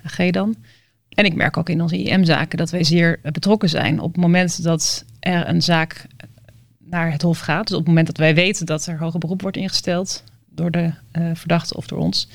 AG 0.04 0.30
dan. 0.30 0.56
En 1.08 1.24
ik 1.24 1.34
merk 1.34 1.56
ook 1.56 1.68
in 1.68 1.82
onze 1.82 2.02
IM-zaken 2.02 2.58
dat 2.58 2.70
wij 2.70 2.84
zeer 2.84 3.20
betrokken 3.22 3.68
zijn 3.68 4.00
op 4.00 4.12
het 4.12 4.22
moment 4.22 4.62
dat 4.62 5.04
er 5.20 5.48
een 5.48 5.62
zaak 5.62 6.06
naar 6.78 7.12
het 7.12 7.22
Hof 7.22 7.38
gaat. 7.38 7.66
Dus 7.66 7.72
op 7.72 7.78
het 7.78 7.88
moment 7.88 8.06
dat 8.06 8.16
wij 8.16 8.34
weten 8.34 8.66
dat 8.66 8.86
er 8.86 8.98
hoger 8.98 9.18
beroep 9.18 9.42
wordt 9.42 9.56
ingesteld 9.56 10.24
door 10.50 10.70
de 10.70 10.90
uh, 11.12 11.30
verdachte 11.34 11.76
of 11.76 11.86
door 11.86 11.98
ons, 11.98 12.28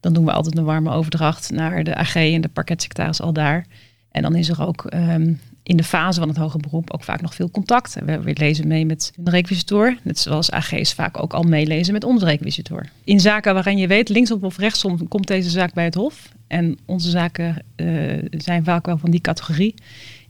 dan 0.00 0.12
doen 0.12 0.24
we 0.24 0.32
altijd 0.32 0.58
een 0.58 0.64
warme 0.64 0.90
overdracht 0.90 1.50
naar 1.50 1.84
de 1.84 1.96
AG 1.96 2.14
en 2.16 2.40
de 2.40 2.48
parketsecretaris 2.48 3.20
al 3.20 3.32
daar. 3.32 3.66
En 4.10 4.22
dan 4.22 4.34
is 4.34 4.48
er 4.48 4.66
ook 4.66 4.84
ehm, 4.84 5.32
in 5.64 5.76
de 5.76 5.84
fase 5.84 6.20
van 6.20 6.28
het 6.28 6.38
hoger 6.38 6.60
beroep 6.60 6.92
ook 6.92 7.04
vaak 7.04 7.20
nog 7.20 7.34
veel 7.34 7.50
contact. 7.50 7.96
We, 8.04 8.30
lezen 8.34 8.68
mee 8.68 8.86
met 8.86 9.12
een 9.16 9.32
requisitor, 9.32 9.96
net 10.02 10.18
zoals 10.18 10.50
AG's 10.50 10.92
vaak 10.92 11.22
ook 11.22 11.32
al 11.32 11.42
meelezen 11.42 11.92
met 11.92 12.04
onze 12.04 12.24
requisitor. 12.24 12.88
In 13.04 13.20
zaken 13.20 13.54
waarin 13.54 13.78
je 13.78 13.86
weet, 13.86 14.08
linksom 14.08 14.42
of 14.42 14.58
rechtsom 14.58 15.08
komt 15.08 15.26
deze 15.26 15.50
zaak 15.50 15.74
bij 15.74 15.84
het 15.84 15.94
Hof. 15.94 16.28
En 16.46 16.78
onze 16.86 17.10
zaken 17.10 17.64
uh, 17.76 18.22
zijn 18.30 18.64
vaak 18.64 18.86
wel 18.86 18.98
van 18.98 19.10
die 19.10 19.20
categorie. 19.20 19.74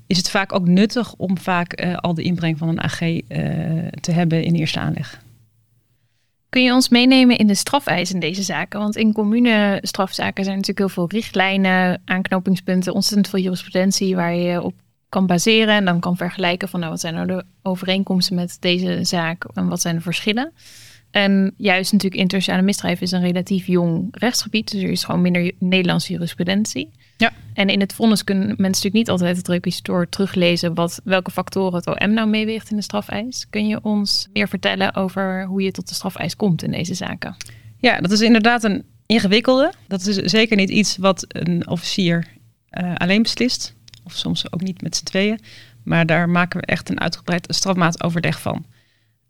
Is 0.07 0.17
het 0.17 0.31
vaak 0.31 0.53
ook 0.53 0.67
nuttig 0.67 1.15
om 1.15 1.39
vaak 1.39 1.81
uh, 1.85 1.97
al 1.97 2.15
de 2.15 2.23
inbreng 2.23 2.59
van 2.59 2.69
een 2.69 2.83
AG 2.83 3.01
eh, 3.01 3.21
te 4.01 4.13
hebben 4.13 4.45
in 4.45 4.55
eerste 4.55 4.79
aanleg. 4.79 5.23
Kun 6.49 6.63
je 6.63 6.73
ons 6.73 6.89
meenemen 6.89 7.39
in 7.39 7.47
de 7.47 7.55
strafeisen 7.55 8.15
in 8.15 8.21
deze 8.21 8.43
zaken? 8.43 8.81
Want 8.81 8.97
in 8.97 9.13
commune 9.13 9.79
strafzaken 9.83 10.45
zijn 10.45 10.57
natuurlijk 10.57 10.87
heel 10.87 10.95
veel 10.95 11.19
richtlijnen, 11.19 12.03
aanknopingspunten, 12.05 12.95
ontzettend 12.95 13.29
veel 13.29 13.41
jurisprudentie 13.41 14.17
waar 14.17 14.35
je 14.35 14.63
op 14.63 14.75
kan 15.15 15.27
baseren 15.27 15.75
en 15.75 15.85
dan 15.85 16.01
kan 16.01 16.17
vergelijken 16.17 16.69
van 16.69 16.81
nou 16.81 16.93
wat 16.93 17.01
zijn 17.01 17.15
nou 17.15 17.27
de 17.27 17.45
overeenkomsten 17.63 18.35
met 18.35 18.57
deze 18.61 18.99
zaak 19.03 19.45
en 19.53 19.69
wat 19.69 19.81
zijn 19.81 19.95
de 19.95 20.01
verschillen. 20.01 20.53
En 21.11 21.55
juist 21.57 21.93
natuurlijk 21.93 22.21
internationale 22.21 22.65
misdrijf 22.65 23.01
is 23.01 23.11
een 23.11 23.21
relatief 23.21 23.67
jong 23.67 24.09
rechtsgebied, 24.11 24.71
dus 24.71 24.83
er 24.83 24.91
is 24.91 25.05
gewoon 25.05 25.21
minder 25.21 25.53
Nederlandse 25.59 26.13
jurisprudentie. 26.13 26.91
Ja. 27.17 27.33
En 27.53 27.69
in 27.69 27.81
het 27.81 27.95
vonnis 27.95 28.25
kunnen 28.25 28.47
mensen 28.47 28.63
natuurlijk 28.63 28.95
niet 28.95 29.11
altijd 29.11 29.37
het 29.37 29.49
requisitor 29.49 30.09
teruglezen 30.09 30.75
wat, 30.75 31.01
welke 31.05 31.31
factoren 31.31 31.75
het 31.75 31.87
OM 31.87 32.13
nou 32.13 32.29
meeweegt 32.29 32.71
in 32.71 32.77
de 32.77 32.83
strafeis. 32.83 33.47
Kun 33.51 33.67
je 33.67 33.79
ons 33.83 34.29
meer 34.33 34.49
vertellen 34.49 34.95
over 34.95 35.45
hoe 35.45 35.63
je 35.63 35.71
tot 35.71 35.89
de 35.89 35.95
strafeis 35.95 36.37
komt 36.37 36.63
in 36.63 36.71
deze 36.71 36.95
zaken? 36.95 37.37
Ja, 37.79 37.99
dat 37.99 38.11
is 38.11 38.21
inderdaad 38.21 38.65
een 38.65 38.85
ingewikkelde. 39.07 39.73
Dat 39.89 40.07
is 40.07 40.17
zeker 40.17 40.57
niet 40.57 40.71
iets 40.71 40.97
wat 40.97 41.25
een 41.29 41.69
officier 41.69 42.27
uh, 42.71 42.95
alleen 42.95 43.23
beslist. 43.23 43.75
Of 44.05 44.13
soms 44.13 44.53
ook 44.53 44.61
niet 44.61 44.83
met 44.83 44.97
z'n 44.97 45.05
tweeën. 45.05 45.41
Maar 45.83 46.07
daar 46.07 46.29
maken 46.29 46.61
we 46.61 46.67
echt 46.67 46.89
een 46.89 47.01
uitgebreid 47.01 47.47
strafmaatoverleg 47.49 48.41
van. 48.41 48.65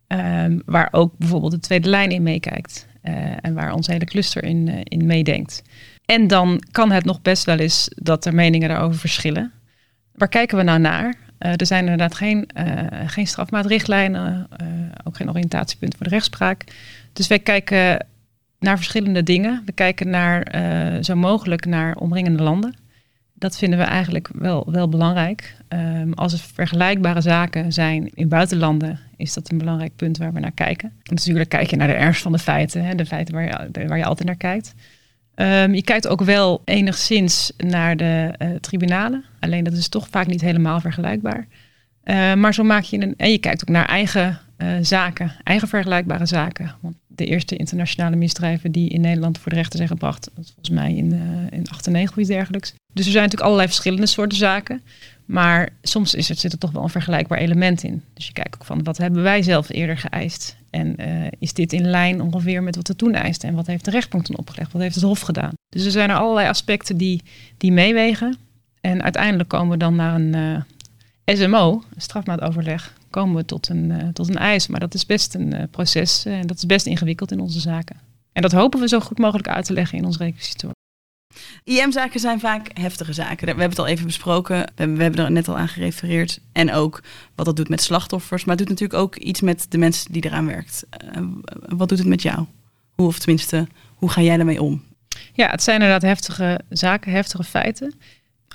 Um, 0.09 0.63
waar 0.67 0.89
ook 0.91 1.19
bijvoorbeeld 1.19 1.53
de 1.53 1.59
tweede 1.59 1.89
lijn 1.89 2.11
in 2.11 2.23
meekijkt. 2.23 2.87
Uh, 3.03 3.33
en 3.41 3.55
waar 3.55 3.73
ons 3.73 3.87
hele 3.87 4.05
cluster 4.05 4.45
in, 4.45 4.67
uh, 4.67 4.81
in 4.85 5.07
meedenkt. 5.07 5.63
En 6.05 6.27
dan 6.27 6.63
kan 6.71 6.91
het 6.91 7.05
nog 7.05 7.23
best 7.23 7.45
wel 7.45 7.59
eens 7.59 7.89
dat 7.95 8.25
er 8.25 8.35
meningen 8.35 8.69
daarover 8.69 8.99
verschillen. 8.99 9.53
Waar 10.13 10.29
kijken 10.29 10.57
we 10.57 10.63
nou 10.63 10.79
naar? 10.79 11.15
Uh, 11.39 11.53
er 11.57 11.67
zijn 11.67 11.83
inderdaad 11.83 12.15
geen, 12.15 12.49
geen 13.07 13.27
strafmaatrichtlijnen, 13.27 14.49
ook 15.05 15.17
geen 15.17 15.29
oriëntatiepunten 15.29 15.99
voor 15.99 16.07
de 16.07 16.15
rechtspraak. 16.15 16.65
Dus 17.13 17.27
wij 17.27 17.39
kijken 17.39 18.07
naar 18.59 18.77
verschillende 18.77 19.23
dingen. 19.23 19.63
We 19.67 19.73
kijken 19.73 20.11
naar, 20.11 20.47
zo 21.05 21.15
mogelijk 21.15 21.67
naar 21.67 21.97
omringende 21.97 22.43
landen 22.43 22.75
dat 23.45 23.57
vinden 23.59 23.79
we 23.79 23.85
eigenlijk 23.85 24.29
wel, 24.35 24.67
wel 24.71 24.89
belangrijk. 24.89 25.57
Um, 25.69 26.13
als 26.13 26.33
er 26.33 26.39
vergelijkbare 26.39 27.21
zaken 27.21 27.73
zijn 27.73 28.11
in 28.15 28.29
buitenlanden, 28.29 28.99
is 29.17 29.35
dat 29.35 29.51
een 29.51 29.59
belangrijk 29.59 29.97
punt 29.97 30.19
waar 30.19 30.33
we 30.33 30.41
naar 30.41 30.53
kijken. 30.53 30.89
En 30.89 31.15
natuurlijk 31.15 31.49
kijk 31.49 31.71
je 31.71 31.77
naar 31.77 31.89
de 31.89 31.95
ernst 31.95 32.23
van 32.23 32.33
de 32.33 32.39
feiten, 32.39 32.85
hè, 32.85 32.95
de 32.95 33.07
feiten 33.07 33.35
waar 33.35 33.45
je, 33.45 33.87
waar 33.89 33.99
je 33.99 34.05
altijd 34.05 34.27
naar 34.29 34.37
kijkt. 34.37 34.75
Um, 35.35 35.75
je 35.75 35.83
kijkt 35.83 36.09
ook 36.09 36.23
wel 36.23 36.63
enigszins 36.65 37.53
naar 37.57 37.97
de 37.97 38.35
uh, 38.39 38.49
tribunalen, 38.61 39.25
alleen 39.41 39.65
dat 39.65 39.73
is 39.73 39.89
toch 39.89 40.09
vaak 40.11 40.27
niet 40.27 40.41
helemaal 40.41 40.81
vergelijkbaar. 40.81 41.47
Uh, 42.05 42.35
maar 42.35 42.55
zo 42.55 42.63
maak 42.63 42.83
je 42.83 43.01
een. 43.01 43.15
En 43.17 43.31
je 43.31 43.39
kijkt 43.39 43.63
ook 43.63 43.69
naar 43.69 43.87
eigen 43.87 44.39
uh, 44.59 44.77
zaken, 44.81 45.33
eigen 45.43 45.69
vergelijkbare 45.69 46.27
zaken. 46.27 46.75
Want 46.81 46.97
de 47.07 47.27
eerste 47.27 47.57
internationale 47.57 48.17
misdrijven 48.17 48.73
die 48.73 48.88
in 48.88 49.01
Nederland 49.01 49.38
voor 49.38 49.51
de 49.51 49.57
rechter 49.57 49.77
zijn 49.77 49.88
gebracht, 49.88 50.31
dat 50.35 50.45
volgens 50.47 50.71
mij 50.71 50.95
in, 50.95 51.12
uh, 51.12 51.59
in 51.59 51.69
98 51.69 52.11
of 52.11 52.17
iets 52.17 52.29
dergelijks. 52.29 52.75
Dus 52.93 53.07
er 53.07 53.12
zijn 53.12 53.23
natuurlijk 53.25 53.43
allerlei 53.43 53.69
verschillende 53.69 54.07
soorten 54.07 54.38
zaken. 54.38 54.83
Maar 55.25 55.69
soms 55.83 56.14
is 56.14 56.29
het, 56.29 56.38
zit 56.38 56.53
er 56.53 56.59
toch 56.59 56.71
wel 56.71 56.83
een 56.83 56.88
vergelijkbaar 56.88 57.38
element 57.38 57.83
in. 57.83 58.03
Dus 58.14 58.27
je 58.27 58.33
kijkt 58.33 58.55
ook 58.55 58.64
van 58.64 58.83
wat 58.83 58.97
hebben 58.97 59.23
wij 59.23 59.43
zelf 59.43 59.69
eerder 59.69 59.99
geëist? 59.99 60.57
En 60.71 60.95
uh, 61.01 61.27
is 61.38 61.53
dit 61.53 61.73
in 61.73 61.90
lijn 61.90 62.21
ongeveer 62.21 62.62
met 62.62 62.77
wat 62.77 62.88
we 62.88 62.97
toen 62.97 63.14
eisten? 63.14 63.49
En 63.49 63.55
wat 63.55 63.67
heeft 63.67 63.85
de 63.85 63.90
rechtbank 63.90 64.25
toen 64.25 64.38
opgelegd? 64.38 64.73
Wat 64.73 64.83
heeft 64.83 64.95
het 64.95 65.05
Hof 65.05 65.21
gedaan? 65.21 65.53
Dus 65.69 65.85
er 65.85 65.90
zijn 65.90 66.11
er 66.11 66.17
allerlei 66.17 66.49
aspecten 66.49 66.97
die, 66.97 67.23
die 67.57 67.73
meewegen. 67.73 68.37
En 68.81 69.03
uiteindelijk 69.03 69.49
komen 69.49 69.71
we 69.71 69.77
dan 69.77 69.95
naar 69.95 70.14
een 70.14 70.64
SMO, 71.25 71.83
een 71.95 72.01
strafmaatoverleg, 72.01 72.95
komen 73.14 73.37
we 73.37 73.44
tot 73.44 73.68
een, 73.68 73.90
uh, 73.90 74.09
tot 74.12 74.29
een 74.29 74.38
eis. 74.38 74.66
Maar 74.66 74.81
dat 74.81 74.94
is 74.94 75.07
best 75.07 75.35
een 75.35 75.55
uh, 75.55 75.62
proces 75.70 76.24
en 76.24 76.46
dat 76.46 76.57
is 76.57 76.66
best 76.66 76.87
ingewikkeld 76.87 77.33
in 77.33 77.40
onze 77.40 77.61
zaken. 77.61 77.96
En 78.33 78.42
dat 78.42 78.53
hopen 78.53 78.81
we 78.81 78.88
zo 78.88 79.00
goed 79.00 79.18
mogelijk 79.18 79.48
uit 79.48 79.64
te 79.64 79.72
leggen 79.72 79.98
in 79.98 80.05
ons 80.05 80.16
requisitor. 80.16 80.70
IM-zaken 81.64 82.20
zijn 82.20 82.40
vaak 82.40 82.70
heftige 82.79 83.12
zaken. 83.12 83.40
We 83.40 83.46
hebben 83.46 83.68
het 83.68 83.79
al 83.79 83.87
even 83.87 84.07
besproken. 84.07 84.59
We 84.59 84.72
hebben, 84.74 84.96
we 84.96 85.03
hebben 85.03 85.24
er 85.24 85.31
net 85.31 85.48
al 85.48 85.59
aan 85.59 85.68
gerefereerd. 85.68 86.40
En 86.53 86.72
ook 86.72 87.03
wat 87.35 87.46
dat 87.46 87.57
doet 87.57 87.68
met 87.68 87.83
slachtoffers. 87.83 88.44
Maar 88.44 88.57
het 88.57 88.66
doet 88.66 88.79
natuurlijk 88.79 89.03
ook 89.03 89.16
iets 89.16 89.40
met 89.40 89.66
de 89.68 89.79
mensen 89.79 90.12
die 90.12 90.24
eraan 90.24 90.46
werkt. 90.46 90.85
Uh, 91.16 91.27
wat 91.68 91.88
doet 91.88 91.98
het 91.98 92.07
met 92.07 92.22
jou? 92.22 92.46
Hoe, 92.90 93.07
of 93.07 93.18
tenminste, 93.18 93.66
hoe 93.94 94.11
ga 94.11 94.20
jij 94.20 94.37
daarmee 94.37 94.62
om? 94.62 94.83
Ja, 95.33 95.50
het 95.50 95.62
zijn 95.62 95.81
inderdaad 95.81 96.03
heftige 96.03 96.61
zaken, 96.68 97.12
heftige 97.12 97.44
feiten. 97.44 97.94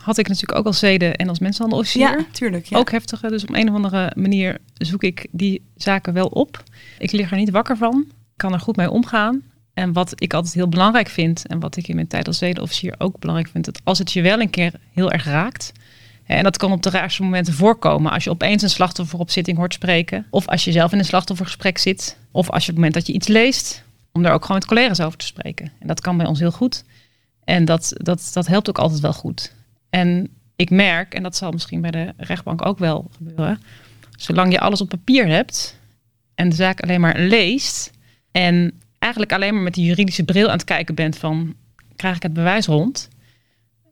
Had 0.09 0.17
ik 0.17 0.27
natuurlijk 0.27 0.59
ook 0.59 0.65
als 0.65 0.79
zeden 0.79 1.15
en 1.15 1.29
als 1.29 1.39
mensenhandelofficier. 1.39 2.01
Ja, 2.01 2.25
tuurlijk. 2.31 2.65
Ja. 2.65 2.77
Ook 2.77 2.91
heftige. 2.91 3.29
Dus 3.29 3.43
op 3.43 3.55
een 3.55 3.69
of 3.69 3.75
andere 3.75 4.11
manier 4.15 4.57
zoek 4.73 5.03
ik 5.03 5.27
die 5.31 5.61
zaken 5.75 6.13
wel 6.13 6.27
op. 6.27 6.63
Ik 6.97 7.11
lig 7.11 7.31
er 7.31 7.37
niet 7.37 7.49
wakker 7.49 7.77
van. 7.77 8.05
Kan 8.35 8.53
er 8.53 8.59
goed 8.59 8.75
mee 8.75 8.89
omgaan. 8.89 9.41
En 9.73 9.93
wat 9.93 10.21
ik 10.21 10.33
altijd 10.33 10.53
heel 10.53 10.69
belangrijk 10.69 11.07
vind, 11.07 11.47
en 11.47 11.59
wat 11.59 11.75
ik 11.75 11.87
in 11.87 11.95
mijn 11.95 12.07
tijd 12.07 12.27
als 12.27 12.37
zedenofficier 12.37 12.95
ook 12.97 13.19
belangrijk 13.19 13.51
vind, 13.51 13.65
dat 13.65 13.81
als 13.83 13.97
het 13.97 14.11
je 14.11 14.21
wel 14.21 14.39
een 14.39 14.49
keer 14.49 14.73
heel 14.93 15.11
erg 15.11 15.25
raakt, 15.25 15.71
en 16.25 16.43
dat 16.43 16.57
kan 16.57 16.71
op 16.71 16.83
de 16.83 16.89
raarste 16.89 17.23
momenten 17.23 17.53
voorkomen. 17.53 18.11
Als 18.11 18.23
je 18.23 18.29
opeens 18.29 18.63
een 18.63 18.69
slachtoffer 18.69 19.19
op 19.19 19.29
zitting 19.29 19.57
hoort 19.57 19.73
spreken. 19.73 20.25
Of 20.29 20.47
als 20.47 20.63
je 20.63 20.71
zelf 20.71 20.91
in 20.91 20.99
een 20.99 21.05
slachtoffergesprek 21.05 21.77
zit. 21.77 22.17
Of 22.31 22.49
als 22.49 22.65
je 22.65 22.71
op 22.71 22.77
het 22.77 22.85
moment 22.85 22.93
dat 22.93 23.07
je 23.07 23.13
iets 23.13 23.27
leest. 23.27 23.83
Om 24.11 24.23
daar 24.23 24.33
ook 24.33 24.41
gewoon 24.41 24.57
met 24.57 24.67
collega's 24.67 24.99
over 24.99 25.17
te 25.17 25.25
spreken. 25.25 25.71
En 25.79 25.87
dat 25.87 26.01
kan 26.01 26.17
bij 26.17 26.25
ons 26.25 26.39
heel 26.39 26.51
goed. 26.51 26.83
En 27.43 27.65
dat, 27.65 27.93
dat, 27.95 28.29
dat 28.33 28.47
helpt 28.47 28.69
ook 28.69 28.77
altijd 28.77 28.99
wel 28.99 29.13
goed. 29.13 29.53
En 29.89 30.29
ik 30.55 30.69
merk, 30.69 31.13
en 31.13 31.23
dat 31.23 31.35
zal 31.35 31.51
misschien 31.51 31.81
bij 31.81 31.91
de 31.91 32.13
rechtbank 32.17 32.65
ook 32.65 32.79
wel 32.79 33.09
gebeuren. 33.15 33.61
zolang 34.17 34.51
je 34.51 34.59
alles 34.59 34.81
op 34.81 34.89
papier 34.89 35.27
hebt 35.27 35.79
en 36.35 36.49
de 36.49 36.55
zaak 36.55 36.81
alleen 36.81 37.01
maar 37.01 37.19
leest 37.19 37.91
en 38.31 38.81
eigenlijk 38.99 39.33
alleen 39.33 39.53
maar 39.53 39.63
met 39.63 39.73
die 39.73 39.85
juridische 39.85 40.23
bril 40.23 40.45
aan 40.45 40.57
het 40.57 40.63
kijken 40.63 40.95
bent 40.95 41.17
van 41.17 41.55
krijg 41.95 42.15
ik 42.15 42.23
het 42.23 42.33
bewijs 42.33 42.65
rond, 42.65 43.09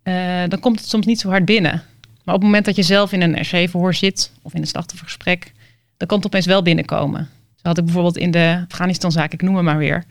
uh, 0.03 0.43
dan 0.47 0.59
komt 0.59 0.79
het 0.79 0.89
soms 0.89 1.05
niet 1.05 1.19
zo 1.19 1.29
hard 1.29 1.45
binnen. 1.45 1.83
Maar 2.23 2.35
op 2.35 2.41
het 2.41 2.49
moment 2.49 2.65
dat 2.65 2.75
je 2.75 2.83
zelf 2.83 3.11
in 3.11 3.21
een 3.21 3.41
RC-verhoor 3.41 3.93
zit 3.93 4.31
of 4.41 4.53
in 4.53 4.61
een 4.61 4.67
slachtoffergesprek, 4.67 5.51
dan 5.97 6.07
kan 6.07 6.17
het 6.17 6.27
opeens 6.27 6.45
wel 6.45 6.61
binnenkomen. 6.61 7.29
Zo 7.55 7.67
had 7.67 7.77
ik 7.77 7.83
bijvoorbeeld 7.83 8.17
in 8.17 8.31
de 8.31 8.65
Afghanistan-zaak, 8.69 9.33
ik 9.33 9.41
noem 9.41 9.55
het 9.55 9.65
maar 9.65 9.77
weer, 9.77 10.03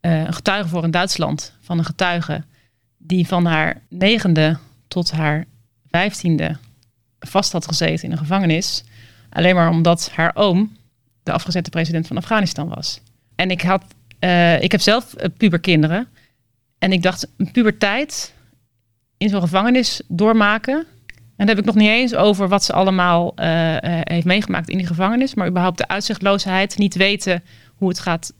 uh, 0.00 0.24
een 0.24 0.34
getuige 0.34 0.68
voor 0.68 0.84
in 0.84 0.90
Duitsland 0.90 1.54
van 1.60 1.78
een 1.78 1.84
getuige 1.84 2.44
die 2.98 3.26
van 3.26 3.44
haar 3.44 3.82
negende 3.88 4.58
tot 4.94 5.10
haar 5.10 5.44
vijftiende 5.90 6.56
vast 7.20 7.52
had 7.52 7.66
gezeten 7.66 8.04
in 8.04 8.12
een 8.12 8.18
gevangenis. 8.18 8.84
Alleen 9.30 9.54
maar 9.54 9.70
omdat 9.70 10.10
haar 10.14 10.30
oom 10.34 10.76
de 11.22 11.32
afgezette 11.32 11.70
president 11.70 12.06
van 12.06 12.16
Afghanistan 12.16 12.68
was. 12.68 13.00
En 13.34 13.50
ik, 13.50 13.62
had, 13.62 13.84
uh, 14.20 14.62
ik 14.62 14.72
heb 14.72 14.80
zelf 14.80 15.14
uh, 15.16 15.24
puberkinderen. 15.36 16.08
En 16.78 16.92
ik 16.92 17.02
dacht, 17.02 17.28
een 17.36 17.50
puberteit 17.50 18.34
in 19.16 19.28
zo'n 19.28 19.40
gevangenis 19.40 20.00
doormaken. 20.08 20.74
En 21.06 21.46
dan 21.46 21.48
heb 21.48 21.58
ik 21.58 21.64
nog 21.64 21.74
niet 21.74 21.88
eens 21.88 22.14
over 22.14 22.48
wat 22.48 22.64
ze 22.64 22.72
allemaal 22.72 23.32
uh, 23.36 23.44
heeft 23.80 24.26
meegemaakt 24.26 24.68
in 24.68 24.78
die 24.78 24.86
gevangenis. 24.86 25.34
Maar 25.34 25.48
überhaupt 25.48 25.78
de 25.78 25.88
uitzichtloosheid. 25.88 26.78
Niet 26.78 26.94
weten 26.94 27.42
hoe 27.74 27.88
het 27.88 28.00
gaat 28.00 28.32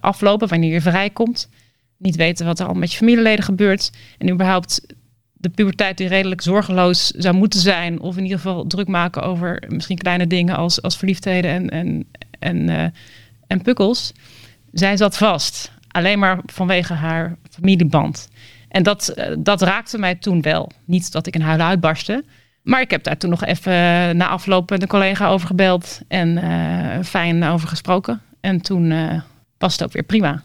aflopen 0.00 0.48
wanneer 0.48 0.72
je 0.72 0.80
vrijkomt. 0.80 1.48
Niet 1.96 2.16
weten 2.16 2.46
wat 2.46 2.60
er 2.60 2.66
al 2.66 2.74
met 2.74 2.90
je 2.90 2.96
familieleden 2.96 3.44
gebeurt. 3.44 3.90
En 4.18 4.30
überhaupt 4.30 4.80
de 5.42 5.48
puberteit 5.48 5.96
die 5.96 6.08
redelijk 6.08 6.40
zorgeloos 6.40 7.06
zou 7.06 7.34
moeten 7.34 7.60
zijn. 7.60 8.00
Of 8.00 8.16
in 8.16 8.22
ieder 8.22 8.38
geval 8.38 8.66
druk 8.66 8.88
maken 8.88 9.22
over 9.22 9.62
misschien 9.68 9.98
kleine 9.98 10.26
dingen 10.26 10.56
als, 10.56 10.82
als 10.82 10.96
verliefdheden 10.96 11.50
en, 11.50 11.70
en, 11.70 12.06
en, 12.38 12.68
uh, 12.68 12.84
en 13.46 13.62
pukkels. 13.62 14.12
Zij 14.72 14.96
zat 14.96 15.16
vast. 15.16 15.72
Alleen 15.88 16.18
maar 16.18 16.40
vanwege 16.46 16.92
haar 16.92 17.36
familieband. 17.50 18.28
En 18.68 18.82
dat, 18.82 19.12
uh, 19.16 19.24
dat 19.38 19.62
raakte 19.62 19.98
mij 19.98 20.14
toen 20.14 20.42
wel. 20.42 20.70
Niet 20.84 21.12
dat 21.12 21.26
ik 21.26 21.34
een 21.34 21.42
huilen 21.42 21.66
uitbarstte. 21.66 22.24
Maar 22.62 22.80
ik 22.80 22.90
heb 22.90 23.02
daar 23.02 23.18
toen 23.18 23.30
nog 23.30 23.44
even 23.44 23.72
na 24.16 24.28
afloop 24.28 24.70
met 24.70 24.82
een 24.82 24.88
collega 24.88 25.28
over 25.28 25.46
gebeld. 25.46 26.00
En 26.08 26.38
fijn 27.04 27.44
over 27.44 27.68
gesproken. 27.68 28.20
En 28.40 28.60
toen 28.60 28.92
was 29.58 29.72
het 29.72 29.82
ook 29.82 29.92
weer 29.92 30.02
prima. 30.02 30.42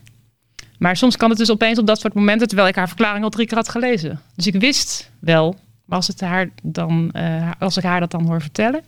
Maar 0.78 0.98
soms 0.98 1.18
kan 1.18 1.30
het 1.30 1.38
dus 1.38 1.52
opeens 1.52 1.80
op 1.80 1.88
dat 1.88 2.00
soort 2.00 2.14
momenten, 2.14 2.48
terwijl 2.48 2.70
ik 2.70 2.76
haar 2.76 2.88
verklaring 2.88 3.24
al 3.24 3.30
drie 3.30 3.48
keer 3.48 3.58
had 3.58 3.70
gelezen. 3.70 4.22
Dus 4.36 4.48
ik 4.48 4.56
wist 4.56 5.12
wel, 5.20 5.56
maar 5.86 5.98
als, 5.98 6.08
het 6.08 6.22
haar 6.22 6.50
dan, 6.64 7.12
uh, 7.14 7.52
als 7.60 7.78
ik 7.78 7.84
haar 7.84 8.00
dat 8.00 8.12
dan 8.12 8.26
hoor 8.26 8.42
vertellen, 8.42 8.84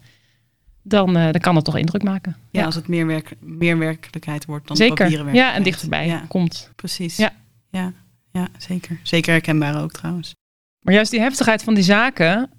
dan, 0.84 1.18
uh, 1.18 1.24
dan 1.24 1.42
kan 1.42 1.56
het 1.56 1.66
toch 1.66 1.78
indruk 1.78 2.04
maken. 2.04 2.36
Ja, 2.52 2.60
ja. 2.60 2.66
als 2.66 2.76
het 2.76 2.88
meer, 2.88 3.06
werk, 3.06 3.36
meer 3.40 3.78
werkelijkheid 3.78 4.46
wordt 4.46 4.68
dan 4.68 4.78
zeker. 4.78 4.96
papieren 4.96 5.34
Ja, 5.34 5.54
en 5.54 5.64
dichterbij 5.64 6.08
ja. 6.08 6.24
komt. 6.28 6.72
Precies. 6.76 7.18
Ja. 7.18 7.34
Ja. 7.70 7.94
ja, 8.32 8.48
zeker. 8.58 9.00
Zeker 9.04 9.32
herkenbaar 9.32 9.82
ook 9.82 9.92
trouwens. 9.92 10.36
Maar 10.82 10.94
juist 10.94 11.12
die 11.12 11.20
heftigheid 11.20 11.64
van 11.64 11.74
die 11.74 11.84
zaken 11.84 12.50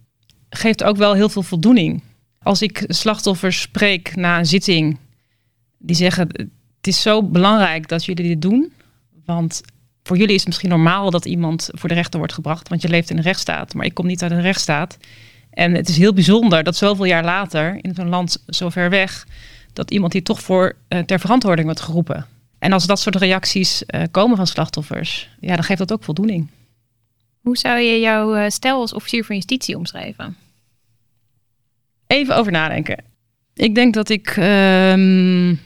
geeft 0.50 0.82
ook 0.84 0.96
wel 0.96 1.14
heel 1.14 1.28
veel 1.28 1.42
voldoening. 1.42 2.02
Als 2.42 2.62
ik 2.62 2.84
slachtoffers 2.86 3.60
spreek 3.60 4.16
na 4.16 4.38
een 4.38 4.46
zitting, 4.46 4.98
die 5.78 5.96
zeggen: 5.96 6.28
Het 6.76 6.86
is 6.86 7.02
zo 7.02 7.22
belangrijk 7.22 7.88
dat 7.88 8.04
jullie 8.04 8.28
dit 8.28 8.42
doen. 8.42 8.72
Want 9.34 9.60
voor 10.02 10.16
jullie 10.16 10.34
is 10.34 10.40
het 10.40 10.48
misschien 10.48 10.68
normaal 10.68 11.10
dat 11.10 11.24
iemand 11.24 11.68
voor 11.72 11.88
de 11.88 11.94
rechter 11.94 12.18
wordt 12.18 12.34
gebracht, 12.34 12.68
want 12.68 12.82
je 12.82 12.88
leeft 12.88 13.10
in 13.10 13.16
een 13.16 13.22
rechtsstaat. 13.22 13.74
Maar 13.74 13.86
ik 13.86 13.94
kom 13.94 14.06
niet 14.06 14.22
uit 14.22 14.32
een 14.32 14.40
rechtsstaat. 14.40 14.96
En 15.50 15.74
het 15.74 15.88
is 15.88 15.96
heel 15.96 16.12
bijzonder 16.12 16.62
dat 16.62 16.76
zoveel 16.76 17.04
jaar 17.04 17.24
later, 17.24 17.78
in 17.82 17.94
zo'n 17.94 18.08
land 18.08 18.42
zo 18.46 18.68
ver 18.68 18.90
weg, 18.90 19.26
dat 19.72 19.90
iemand 19.90 20.12
hier 20.12 20.22
toch 20.22 20.40
voor 20.40 20.76
uh, 20.88 20.98
ter 20.98 21.20
verantwoording 21.20 21.66
wordt 21.66 21.80
geroepen. 21.80 22.26
En 22.58 22.72
als 22.72 22.86
dat 22.86 23.00
soort 23.00 23.16
reacties 23.16 23.82
uh, 23.86 24.02
komen 24.10 24.36
van 24.36 24.46
slachtoffers, 24.46 25.28
ja, 25.40 25.54
dan 25.54 25.64
geeft 25.64 25.78
dat 25.78 25.92
ook 25.92 26.04
voldoening. 26.04 26.48
Hoe 27.40 27.56
zou 27.56 27.78
je 27.78 28.00
jouw 28.00 28.36
uh, 28.36 28.48
stijl 28.48 28.80
als 28.80 28.94
officier 28.94 29.24
van 29.24 29.36
justitie 29.36 29.76
omschrijven? 29.76 30.36
Even 32.06 32.36
over 32.36 32.52
nadenken. 32.52 33.04
Ik 33.54 33.74
denk 33.74 33.94
dat 33.94 34.08
ik 34.08 34.36
uh, 34.36 35.56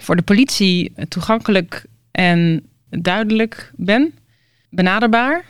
voor 0.00 0.16
de 0.16 0.22
politie 0.24 0.92
toegankelijk 1.08 1.84
en 2.16 2.66
duidelijk 2.88 3.72
ben, 3.76 4.14
benaderbaar. 4.70 5.44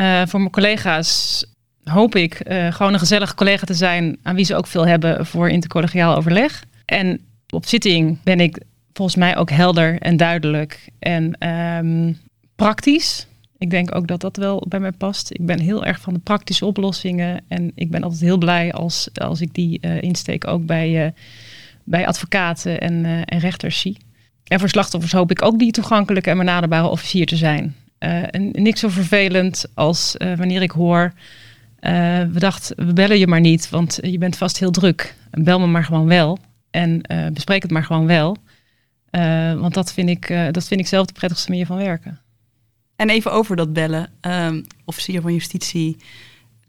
Uh, 0.00 0.22
voor 0.26 0.40
mijn 0.40 0.52
collega's 0.52 1.44
hoop 1.84 2.14
ik 2.14 2.48
uh, 2.48 2.72
gewoon 2.72 2.92
een 2.92 2.98
gezellige 2.98 3.34
collega 3.34 3.66
te 3.66 3.74
zijn 3.74 4.18
aan 4.22 4.34
wie 4.34 4.44
ze 4.44 4.56
ook 4.56 4.66
veel 4.66 4.86
hebben 4.86 5.26
voor 5.26 5.48
intercollegiaal 5.50 6.16
overleg. 6.16 6.64
En 6.84 7.20
op 7.48 7.66
zitting 7.66 8.22
ben 8.22 8.40
ik 8.40 8.60
volgens 8.92 9.16
mij 9.16 9.36
ook 9.36 9.50
helder 9.50 9.98
en 9.98 10.16
duidelijk 10.16 10.88
en 10.98 11.48
um, 11.48 12.18
praktisch. 12.56 13.26
Ik 13.58 13.70
denk 13.70 13.94
ook 13.94 14.06
dat 14.06 14.20
dat 14.20 14.36
wel 14.36 14.64
bij 14.68 14.80
mij 14.80 14.92
past. 14.92 15.30
Ik 15.30 15.46
ben 15.46 15.58
heel 15.60 15.84
erg 15.84 16.00
van 16.00 16.14
de 16.14 16.20
praktische 16.20 16.66
oplossingen 16.66 17.44
en 17.48 17.72
ik 17.74 17.90
ben 17.90 18.02
altijd 18.02 18.20
heel 18.20 18.38
blij 18.38 18.72
als, 18.72 19.08
als 19.14 19.40
ik 19.40 19.54
die 19.54 19.78
uh, 19.80 20.02
insteek 20.02 20.46
ook 20.46 20.66
bij, 20.66 21.14
bij 21.84 22.06
advocaten 22.06 22.80
en, 22.80 23.04
en 23.24 23.38
rechters 23.38 23.80
zie. 23.80 23.96
En 24.46 24.58
voor 24.58 24.68
slachtoffers 24.68 25.12
hoop 25.12 25.30
ik 25.30 25.44
ook 25.44 25.58
die 25.58 25.72
toegankelijke 25.72 26.30
en 26.30 26.38
benaderbare 26.38 26.88
officier 26.88 27.26
te 27.26 27.36
zijn. 27.36 27.76
Uh, 27.98 28.22
en 28.30 28.50
niks 28.52 28.80
zo 28.80 28.88
vervelend 28.88 29.64
als 29.74 30.14
uh, 30.18 30.36
wanneer 30.36 30.62
ik 30.62 30.70
hoor. 30.70 31.12
Uh, 31.80 31.90
we 32.22 32.38
dachten, 32.38 32.86
we 32.86 32.92
bellen 32.92 33.18
je 33.18 33.26
maar 33.26 33.40
niet, 33.40 33.70
want 33.70 33.98
je 34.02 34.18
bent 34.18 34.36
vast 34.36 34.58
heel 34.58 34.70
druk. 34.70 35.14
Bel 35.30 35.60
me 35.60 35.66
maar 35.66 35.84
gewoon 35.84 36.06
wel. 36.06 36.38
En 36.70 37.00
bespreek 37.32 37.62
het 37.62 37.70
maar 37.70 37.84
gewoon 37.84 38.06
wel. 38.06 38.36
want 39.60 39.74
dat 39.74 39.92
vind, 39.92 40.08
ik, 40.08 40.34
dat 40.50 40.66
vind 40.66 40.80
ik 40.80 40.86
zelf 40.86 41.06
de 41.06 41.12
prettigste 41.12 41.50
manier 41.50 41.66
van 41.66 41.76
werken. 41.76 42.20
En 42.96 43.10
even 43.10 43.32
over 43.32 43.56
dat 43.56 43.72
bellen. 43.72 44.10
Um, 44.20 44.64
officier 44.84 45.20
van 45.20 45.32
justitie 45.32 45.96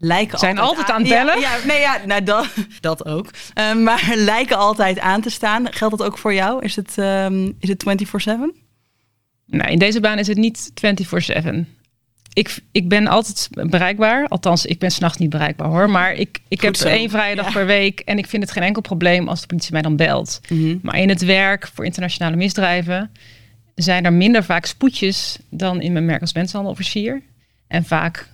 lijken 0.04 0.38
zijn 0.38 0.58
altijd, 0.58 0.90
aan, 0.90 1.00
het 1.00 1.08
bellen. 1.08 1.40
Ja, 1.40 1.56
ja, 1.56 1.66
nee, 1.66 1.80
ja 1.80 2.00
nou, 2.06 2.22
dat, 2.22 2.46
dat 2.80 3.06
ook. 3.06 3.30
Uh, 3.58 3.74
maar 3.74 4.12
lijken 4.32 4.56
altijd 4.56 4.98
aan 4.98 5.20
te 5.20 5.30
staan. 5.30 5.72
Geldt 5.72 5.98
dat 5.98 6.06
ook 6.06 6.18
voor 6.18 6.34
jou? 6.34 6.64
Is 6.64 6.76
het, 6.76 6.96
um, 6.96 7.56
is 7.58 7.68
het 7.68 7.84
24-7? 8.28 8.62
Nou, 9.46 9.70
in 9.70 9.78
deze 9.78 10.00
baan 10.00 10.18
is 10.18 10.26
het 10.26 10.36
niet 10.36 10.72
24-7. 11.42 11.64
Ik, 12.32 12.56
ik 12.72 12.88
ben 12.88 13.06
altijd 13.06 13.48
bereikbaar. 13.52 14.28
Althans, 14.28 14.66
ik 14.66 14.78
ben 14.78 14.90
s'nachts 14.90 15.18
niet 15.18 15.30
bereikbaar 15.30 15.68
hoor. 15.68 15.90
Maar 15.90 16.12
ik, 16.12 16.40
ik 16.48 16.60
heb 16.60 16.76
zo. 16.76 16.88
één 16.88 17.10
vrije 17.10 17.34
dag 17.34 17.46
ja. 17.46 17.52
per 17.52 17.66
week. 17.66 18.00
En 18.00 18.18
ik 18.18 18.26
vind 18.26 18.42
het 18.42 18.52
geen 18.52 18.62
enkel 18.62 18.82
probleem 18.82 19.28
als 19.28 19.40
de 19.40 19.46
politie 19.46 19.72
mij 19.72 19.82
dan 19.82 19.96
belt. 19.96 20.40
Mm 20.48 20.58
-hmm. 20.58 20.78
Maar 20.82 20.98
in 20.98 21.08
het 21.08 21.24
werk 21.24 21.70
voor 21.74 21.84
internationale 21.84 22.36
misdrijven 22.36 23.10
zijn 23.74 24.04
er 24.04 24.12
minder 24.12 24.44
vaak 24.44 24.66
spoedjes 24.66 25.38
dan 25.50 25.80
in 25.80 25.92
mijn 25.92 26.06
werk 26.06 26.20
als 26.20 26.32
mensenhandelofficier. 26.32 27.22
En 27.66 27.84
vaak 27.84 28.28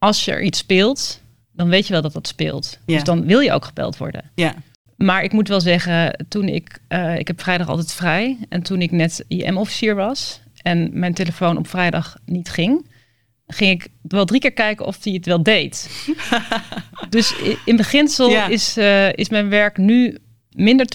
als 0.00 0.26
er 0.26 0.42
iets 0.42 0.58
speelt, 0.58 1.20
dan 1.52 1.68
weet 1.68 1.86
je 1.86 1.92
wel 1.92 2.02
dat 2.02 2.12
dat 2.12 2.26
speelt. 2.26 2.78
Ja. 2.86 2.94
Dus 2.94 3.04
dan 3.04 3.26
wil 3.26 3.40
je 3.40 3.52
ook 3.52 3.64
gebeld 3.64 3.96
worden. 3.96 4.30
Ja. 4.34 4.54
Maar 4.96 5.22
ik 5.22 5.32
moet 5.32 5.48
wel 5.48 5.60
zeggen, 5.60 6.26
toen 6.28 6.48
ik, 6.48 6.78
uh, 6.88 7.18
ik 7.18 7.26
heb 7.26 7.40
vrijdag 7.40 7.68
altijd 7.68 7.92
vrij. 7.92 8.38
En 8.48 8.62
toen 8.62 8.80
ik 8.80 8.90
net 8.90 9.24
IM-officier 9.28 9.94
was 9.94 10.40
en 10.62 10.90
mijn 10.92 11.14
telefoon 11.14 11.56
op 11.56 11.68
vrijdag 11.68 12.16
niet 12.24 12.50
ging, 12.50 12.86
ging 13.46 13.82
ik 13.82 13.88
wel 14.02 14.24
drie 14.24 14.40
keer 14.40 14.52
kijken 14.52 14.86
of 14.86 15.04
hij 15.04 15.12
het 15.12 15.26
wel 15.26 15.42
deed. 15.42 15.90
dus 17.08 17.34
in 17.64 17.76
beginsel 17.76 18.30
ja. 18.30 18.46
is, 18.46 18.78
uh, 18.78 19.12
is 19.12 19.28
mijn 19.28 19.48
werk 19.48 19.76
nu 19.76 20.18
minder 20.50 20.86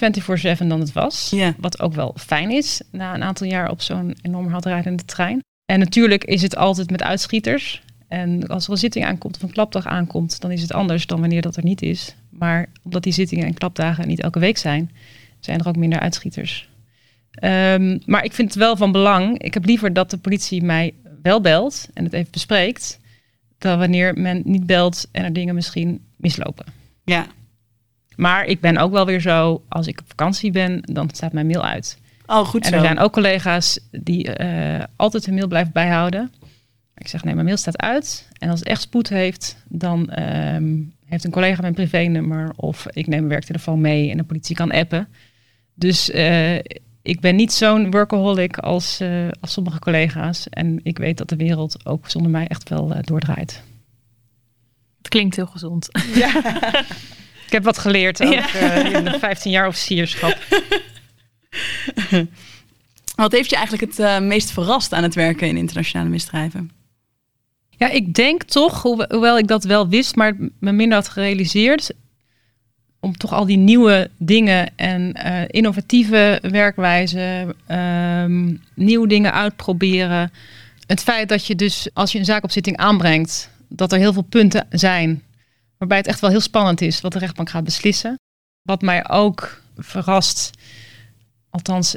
24-7 0.63 0.68
dan 0.68 0.80
het 0.80 0.94
was. 0.94 1.32
Ja. 1.36 1.54
Wat 1.58 1.80
ook 1.80 1.94
wel 1.94 2.15
fijn 2.20 2.52
is 2.52 2.82
na 2.91 3.13
een 3.13 3.24
aantal 3.24 3.48
jaar 3.48 3.70
op 3.70 3.82
zo'n 3.82 4.18
enorm 4.22 4.48
hardrijdende 4.48 5.06
trein. 5.06 5.44
En 5.65 5.80
natuurlijk 5.80 6.24
is 6.24 6.41
het 6.41 6.56
altijd 6.56 6.91
met 6.91 7.04
uitschieters. 7.04 7.82
En 8.08 8.48
als 8.48 8.65
er 8.65 8.72
een 8.72 8.78
zitting 8.78 9.06
aankomt 9.06 9.36
of 9.36 9.41
een 9.41 9.52
klapdag 9.52 9.86
aankomt, 9.86 10.41
dan 10.41 10.52
is 10.52 10.62
het 10.62 10.74
anders 10.74 11.06
dan 11.08 11.20
wanneer 11.20 11.41
dat 11.41 11.56
er 11.56 11.63
niet 11.63 11.82
is. 11.82 12.15
Maar 12.30 12.70
omdat 12.84 13.04
die 13.04 13.13
zittingen 13.13 13.46
en 13.46 13.54
klapdagen 13.54 14.08
niet 14.08 14.22
elke 14.22 14.39
week 14.39 14.58
zijn, 14.58 14.91
zijn 15.39 15.60
er 15.60 15.68
ook 15.68 15.76
minder 15.76 16.00
uitschieters. 16.00 16.70
Um, 17.44 18.02
maar 18.06 18.24
ik 18.24 18.34
vind 18.34 18.50
het 18.50 18.58
wel 18.58 18.78
van 18.78 18.91
belang. 18.91 19.41
Ik 19.41 19.54
heb 19.54 19.65
liever 19.65 19.94
dat 19.94 20.10
de 20.10 20.18
politie 20.18 20.63
mij 20.63 20.94
wel 21.22 21.41
belt 21.41 21.88
en 21.94 22.04
het 22.04 22.13
even 22.13 22.32
bespreekt, 22.32 23.00
dan 23.58 23.80
wanneer 23.80 24.20
men 24.20 24.41
niet 24.46 24.65
belt 24.65 25.08
en 25.12 25.24
er 25.24 25.34
dingen 25.34 25.56
misschien 25.56 26.06
mislopen. 26.18 26.65
Ja. 27.04 27.28
Maar 28.15 28.46
ik 28.46 28.60
ben 28.60 28.78
ook 28.78 28.91
wel 28.91 29.06
weer 29.06 29.20
zo, 29.22 29.63
als 29.68 29.88
ik 29.88 30.00
op 30.00 30.06
vakantie 30.08 30.52
ben, 30.52 30.82
dan 30.82 31.10
staat 31.13 31.34
mijn 31.34 31.48
mail 31.48 31.65
uit. 31.65 31.98
Oh, 32.26 32.46
goed 32.46 32.65
en 32.65 32.74
er 32.74 32.80
zijn 32.80 33.00
ook 33.00 33.13
collega's 33.13 33.80
die 33.91 34.39
uh, 34.39 34.84
altijd 34.96 35.26
hun 35.26 35.36
mail 35.36 35.48
blijven 35.48 35.72
bijhouden. 35.74 36.32
Ik 36.97 37.08
zeg, 37.08 37.23
nee, 37.23 37.34
mijn 37.34 37.45
mail 37.45 37.58
staat 37.58 37.77
uit. 37.77 38.29
En 38.38 38.49
als 38.49 38.60
het 38.60 38.67
echt 38.67 38.81
spoed 38.81 39.10
heeft, 39.10 39.63
dan 39.67 40.19
um, 40.19 40.93
heeft 41.05 41.23
een 41.23 41.31
collega 41.31 41.62
mijn 41.62 41.73
privé-nummer 41.73 42.53
of 42.55 42.86
ik 42.88 43.08
neem 43.08 43.19
mijn 43.19 43.31
werktelefoon 43.31 43.81
mee 43.81 44.12
en 44.12 44.17
de 44.17 44.23
politie 44.23 44.55
kan 44.55 44.71
appen. 44.71 45.08
Dus 45.73 46.10
uh, 46.10 46.55
ik 47.01 47.19
ben 47.19 47.36
niet 47.36 47.53
zo'n 47.53 47.91
workaholic 47.91 48.58
als, 48.58 49.01
uh, 49.01 49.27
als 49.39 49.51
sommige 49.51 49.79
collega's. 49.79 50.49
En 50.49 50.79
ik 50.84 50.97
weet 50.97 51.17
dat 51.17 51.29
de 51.29 51.36
wereld 51.36 51.86
ook 51.86 52.10
zonder 52.10 52.31
mij 52.31 52.47
echt 52.47 52.69
wel 52.69 52.91
uh, 52.91 52.97
doordraait. 53.01 53.63
Het 54.97 55.08
klinkt 55.08 55.36
heel 55.36 55.45
gezond. 55.45 55.89
Ja. 56.15 56.36
Ik 57.45 57.51
heb 57.51 57.63
wat 57.63 57.77
geleerd 57.77 58.21
over 58.23 58.36
ja. 58.89 59.19
15 59.19 59.51
jaar 59.51 59.67
officierschap. 59.67 60.38
Wat 63.15 63.31
heeft 63.31 63.49
je 63.49 63.55
eigenlijk 63.55 63.97
het 63.97 64.23
meest 64.23 64.51
verrast 64.51 64.93
aan 64.93 65.03
het 65.03 65.15
werken 65.15 65.47
in 65.47 65.58
internationale 65.58 66.10
misdrijven? 66.10 66.71
Ja, 67.77 67.89
ik 67.89 68.13
denk 68.13 68.43
toch, 68.43 68.81
hoewel 68.81 69.38
ik 69.38 69.47
dat 69.47 69.63
wel 69.63 69.88
wist, 69.88 70.15
maar 70.15 70.35
me 70.59 70.71
minder 70.71 70.97
had 70.97 71.07
gerealiseerd, 71.07 71.91
om 72.99 73.17
toch 73.17 73.33
al 73.33 73.45
die 73.45 73.57
nieuwe 73.57 74.09
dingen 74.17 74.71
en 74.75 75.17
uh, 75.25 75.41
innovatieve 75.47 76.39
werkwijzen, 76.41 77.55
um, 77.77 78.63
nieuwe 78.73 79.07
dingen 79.07 79.33
uitproberen. 79.33 80.31
Het 80.88 81.03
feit 81.03 81.29
dat 81.29 81.45
je 81.45 81.55
dus 81.55 81.88
als 81.93 82.11
je 82.11 82.19
een 82.19 82.25
zaak 82.25 82.43
op 82.43 82.51
zitting 82.51 82.77
aanbrengt, 82.77 83.49
dat 83.67 83.91
er 83.91 83.97
heel 83.97 84.13
veel 84.13 84.21
punten 84.29 84.67
zijn 84.69 85.23
waarbij 85.77 85.97
het 85.97 86.07
echt 86.07 86.19
wel 86.19 86.29
heel 86.29 86.41
spannend 86.41 86.81
is 86.81 87.01
wat 87.01 87.13
de 87.13 87.19
rechtbank 87.19 87.49
gaat 87.49 87.63
beslissen. 87.63 88.19
Wat 88.61 88.81
mij 88.81 89.09
ook 89.09 89.61
verrast, 89.77 90.49
althans 91.49 91.95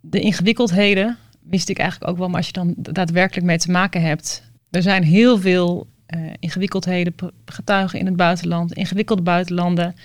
de 0.00 0.20
ingewikkeldheden, 0.20 1.18
wist 1.40 1.68
ik 1.68 1.78
eigenlijk 1.78 2.10
ook 2.10 2.18
wel, 2.18 2.28
maar 2.28 2.36
als 2.36 2.46
je 2.46 2.52
dan 2.52 2.74
daadwerkelijk 2.76 3.46
mee 3.46 3.58
te 3.58 3.70
maken 3.70 4.02
hebt, 4.02 4.42
er 4.74 4.82
zijn 4.82 5.02
heel 5.02 5.38
veel 5.38 5.86
uh, 6.14 6.30
ingewikkeldheden, 6.38 7.14
getuigen 7.46 7.98
in 7.98 8.06
het 8.06 8.16
buitenland, 8.16 8.72
ingewikkelde 8.72 9.22
buitenlanden. 9.22 9.96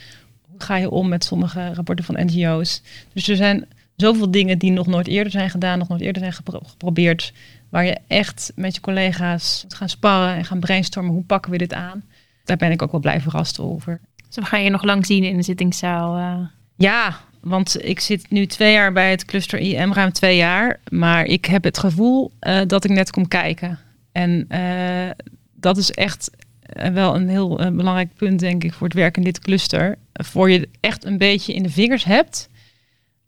Hoe 0.50 0.62
ga 0.62 0.76
je 0.76 0.90
om 0.90 1.10
met 1.10 1.24
sommige 1.24 1.74
rapporten 1.74 2.06
van 2.06 2.26
NGO's? 2.26 2.82
Dus 3.14 3.28
er 3.28 3.36
zijn 3.36 3.68
zoveel 3.96 4.32
dingen 4.32 4.58
die 4.58 4.72
nog 4.72 4.88
nooit 4.88 5.08
eerder 5.08 5.32
zijn 5.32 5.50
gedaan, 5.50 5.80
nog 5.80 5.88
nooit 5.88 6.02
eerder 6.02 6.22
zijn 6.22 6.34
geprobeerd, 6.34 7.34
waar 7.70 7.86
je 7.86 7.98
echt 8.08 8.52
met 8.56 8.76
je 8.76 8.82
collega's 8.82 9.62
moet 9.64 9.74
gaan 9.74 9.90
sparren 9.90 10.36
en 10.36 10.46
gaan 10.46 10.60
brainstormen. 10.60 11.14
Hoe 11.14 11.24
pakken 11.24 11.52
we 11.52 11.58
dit 11.58 11.74
aan? 11.74 12.04
Daar 12.44 12.58
ben 12.58 12.72
ik 12.72 12.82
ook 12.82 12.92
wel 12.92 13.02
blij 13.02 13.22
verrast 13.22 13.60
over. 13.60 14.00
Dus 14.28 14.36
we 14.36 14.46
gaan 14.46 14.64
je 14.64 14.70
nog 14.70 14.84
lang 14.84 15.06
zien 15.06 15.24
in 15.24 15.38
de 15.38 15.44
zittingszaal. 15.44 16.18
Uh... 16.18 16.40
Ja, 16.76 17.18
want 17.42 17.86
ik 17.86 18.00
zit 18.00 18.30
nu 18.30 18.46
twee 18.46 18.74
jaar 18.74 18.92
bij 18.92 19.10
het 19.10 19.26
cluster 19.26 19.60
IM, 19.60 19.94
ruim 19.94 20.12
twee 20.12 20.38
jaar. 20.38 20.80
Maar 20.90 21.26
ik 21.26 21.46
heb 21.46 21.64
het 21.64 21.78
gevoel 21.78 22.32
uh, 22.42 22.62
dat 22.68 22.84
ik 22.84 22.92
net 22.92 23.12
kom 23.12 23.28
kijken. 23.28 23.80
En 24.12 24.46
uh, 24.52 25.10
dat 25.56 25.78
is 25.78 25.92
echt 25.92 26.32
eh, 26.62 26.92
wel 26.92 27.16
een 27.16 27.30
heel 27.30 27.62
uh, 27.62 27.70
belangrijk 27.70 28.16
punt, 28.16 28.40
denk 28.40 28.64
ik, 28.64 28.74
voor 28.74 28.88
het 28.88 28.96
werk 28.96 29.18
in 29.18 29.24
dit 29.24 29.40
cluster. 29.40 29.98
Voor 30.14 30.50
je 30.50 30.70
echt 30.80 31.06
een 31.06 31.18
beetje 31.18 31.54
in 31.54 31.64
de 31.64 31.70
vingers 31.70 32.04
hebt 32.04 32.50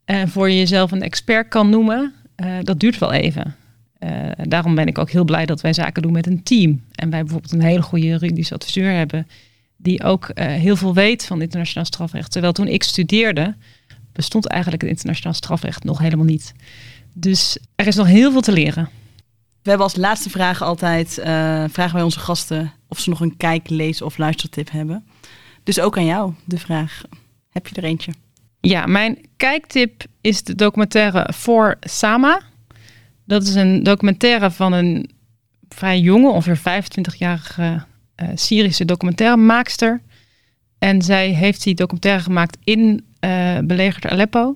en 0.05 0.29
voor 0.29 0.49
je 0.49 0.57
jezelf 0.57 0.91
een 0.91 1.01
expert 1.01 1.47
kan 1.47 1.69
noemen, 1.69 2.13
dat 2.61 2.79
duurt 2.79 2.97
wel 2.97 3.11
even. 3.11 3.55
daarom 4.43 4.75
ben 4.75 4.87
ik 4.87 4.97
ook 4.97 5.09
heel 5.09 5.23
blij 5.23 5.45
dat 5.45 5.61
wij 5.61 5.73
zaken 5.73 6.01
doen 6.01 6.11
met 6.11 6.27
een 6.27 6.43
team. 6.43 6.83
En 6.95 7.09
wij 7.09 7.21
bijvoorbeeld 7.21 7.51
een 7.53 7.61
hele 7.61 7.81
goede 7.81 8.05
juridische 8.05 8.53
adviseur 8.53 8.93
hebben, 8.93 9.27
die 9.77 10.03
ook 10.03 10.31
heel 10.35 10.75
veel 10.75 10.93
weet 10.93 11.25
van 11.25 11.41
internationaal 11.41 11.85
strafrecht. 11.85 12.31
Terwijl 12.31 12.53
toen 12.53 12.67
ik 12.67 12.83
studeerde, 12.83 13.55
bestond 14.11 14.47
eigenlijk 14.47 14.81
het 14.81 14.91
internationaal 14.91 15.33
strafrecht 15.33 15.83
nog 15.83 15.99
helemaal 15.99 16.25
niet. 16.25 16.53
Dus 17.13 17.57
er 17.75 17.87
is 17.87 17.95
nog 17.95 18.07
heel 18.07 18.31
veel 18.31 18.41
te 18.41 18.51
leren. 18.51 18.89
We 19.63 19.69
hebben 19.69 19.87
als 19.87 19.95
laatste 19.95 20.29
vraag 20.29 20.61
altijd, 20.61 21.17
uh, 21.17 21.25
vragen 21.69 21.93
wij 21.93 22.03
onze 22.03 22.19
gasten 22.19 22.73
of 22.87 22.99
ze 22.99 23.09
nog 23.09 23.19
een 23.19 23.37
kijk, 23.37 23.69
lees 23.69 24.01
of 24.01 24.17
luistertip 24.17 24.71
hebben. 24.71 25.05
Dus 25.63 25.79
ook 25.79 25.97
aan 25.97 26.05
jou 26.05 26.33
de 26.45 26.57
vraag, 26.57 27.01
heb 27.49 27.67
je 27.67 27.75
er 27.75 27.83
eentje? 27.83 28.11
Ja, 28.59 28.85
mijn 28.85 29.17
kijktip 29.37 30.03
is 30.21 30.43
de 30.43 30.55
documentaire 30.55 31.29
Voor 31.33 31.77
Sama. 31.79 32.41
Dat 33.25 33.43
is 33.43 33.55
een 33.55 33.83
documentaire 33.83 34.51
van 34.51 34.73
een 34.73 35.09
vrij 35.69 35.99
jonge, 35.99 36.29
ongeveer 36.29 36.83
25-jarige 36.83 37.83
uh, 38.21 38.29
Syrische 38.35 38.85
documentairemaakster. 38.85 40.01
En 40.79 41.01
zij 41.01 41.29
heeft 41.29 41.63
die 41.63 41.75
documentaire 41.75 42.23
gemaakt 42.23 42.57
in 42.63 43.05
uh, 43.25 43.57
belegerd 43.59 44.05
Aleppo. 44.05 44.55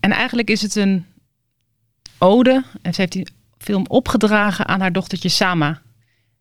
En 0.00 0.10
eigenlijk 0.10 0.50
is 0.50 0.62
het 0.62 0.74
een 0.74 1.06
ode. 2.18 2.64
En 2.82 2.94
ze 2.94 3.00
heeft 3.00 3.12
die 3.12 3.26
film 3.60 3.84
opgedragen 3.88 4.66
aan 4.66 4.80
haar 4.80 4.92
dochtertje 4.92 5.28
Sama, 5.28 5.80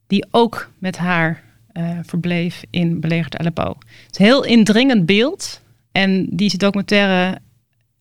die 0.08 0.28
ook 0.32 0.72
met 0.78 0.98
haar 0.98 1.44
uh, 1.74 2.00
verbleef 2.04 2.64
in 2.70 3.00
belegerd 3.00 3.38
Aleppo. 3.38 3.68
Het 3.68 4.12
is 4.12 4.20
een 4.20 4.26
heel 4.26 4.44
indringend 4.44 5.06
beeld 5.06 5.62
en 5.92 6.28
die 6.30 6.58
documentaire 6.58 7.38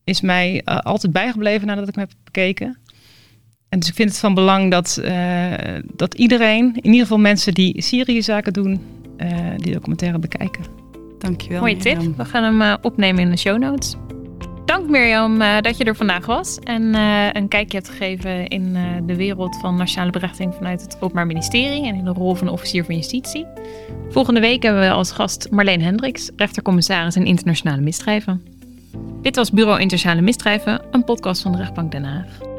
is 0.05 0.21
mij 0.21 0.63
uh, 0.65 0.79
altijd 0.79 1.13
bijgebleven 1.13 1.67
nadat 1.67 1.89
ik 1.89 1.95
hem 1.95 2.05
heb 2.09 2.17
bekeken. 2.25 2.79
En 3.69 3.79
dus 3.79 3.89
ik 3.89 3.95
vind 3.95 4.09
het 4.09 4.19
van 4.19 4.35
belang 4.35 4.71
dat, 4.71 5.01
uh, 5.03 5.53
dat 5.95 6.15
iedereen, 6.15 6.65
in 6.77 6.85
ieder 6.85 7.01
geval 7.01 7.19
mensen 7.19 7.55
die 7.55 7.83
Syrië 7.83 8.23
zaken 8.23 8.53
doen, 8.53 8.81
die 9.57 9.73
documentaire 9.73 10.19
bekijken. 10.19 10.65
Dankjewel. 11.19 11.61
Mooie 11.61 11.77
tip. 11.77 12.17
We 12.17 12.25
gaan 12.25 12.59
hem 12.59 12.79
opnemen 12.83 13.23
in 13.23 13.31
de 13.31 13.37
show 13.37 13.59
notes. 13.59 13.97
Dank 14.69 14.89
Mirjam 14.89 15.43
uh, 15.43 15.61
dat 15.61 15.77
je 15.77 15.85
er 15.85 15.97
vandaag 15.97 16.27
was 16.27 16.59
en 16.59 16.83
uh, 16.83 17.33
een 17.33 17.49
kijkje 17.49 17.77
hebt 17.77 17.89
gegeven 17.89 18.49
in 18.49 18.75
uh, 18.77 18.83
de 19.03 19.17
wereld 19.17 19.57
van 19.61 19.77
nationale 19.77 20.11
berechting 20.11 20.55
vanuit 20.55 20.81
het 20.81 20.97
Openbaar 21.01 21.27
Ministerie 21.27 21.87
en 21.87 21.95
in 21.95 22.05
de 22.05 22.13
rol 22.13 22.35
van 22.35 22.49
officier 22.49 22.85
van 22.85 22.95
justitie. 22.95 23.47
Volgende 24.11 24.41
week 24.41 24.63
hebben 24.63 24.83
we 24.83 24.91
als 24.91 25.13
gast 25.13 25.51
Marleen 25.51 25.83
Hendricks, 25.83 26.31
rechtercommissaris 26.37 27.17
in 27.17 27.27
internationale 27.27 27.81
misdrijven. 27.81 28.43
Dit 29.23 29.37
was 29.37 29.51
Bureau 29.51 29.81
Internationale 29.81 30.21
Misdrijven, 30.21 30.81
een 30.91 31.05
podcast 31.05 31.43
van 31.43 31.53
de 31.53 31.59
Rechtbank 31.59 31.93
Den 31.93 32.05
Haag. 32.05 32.58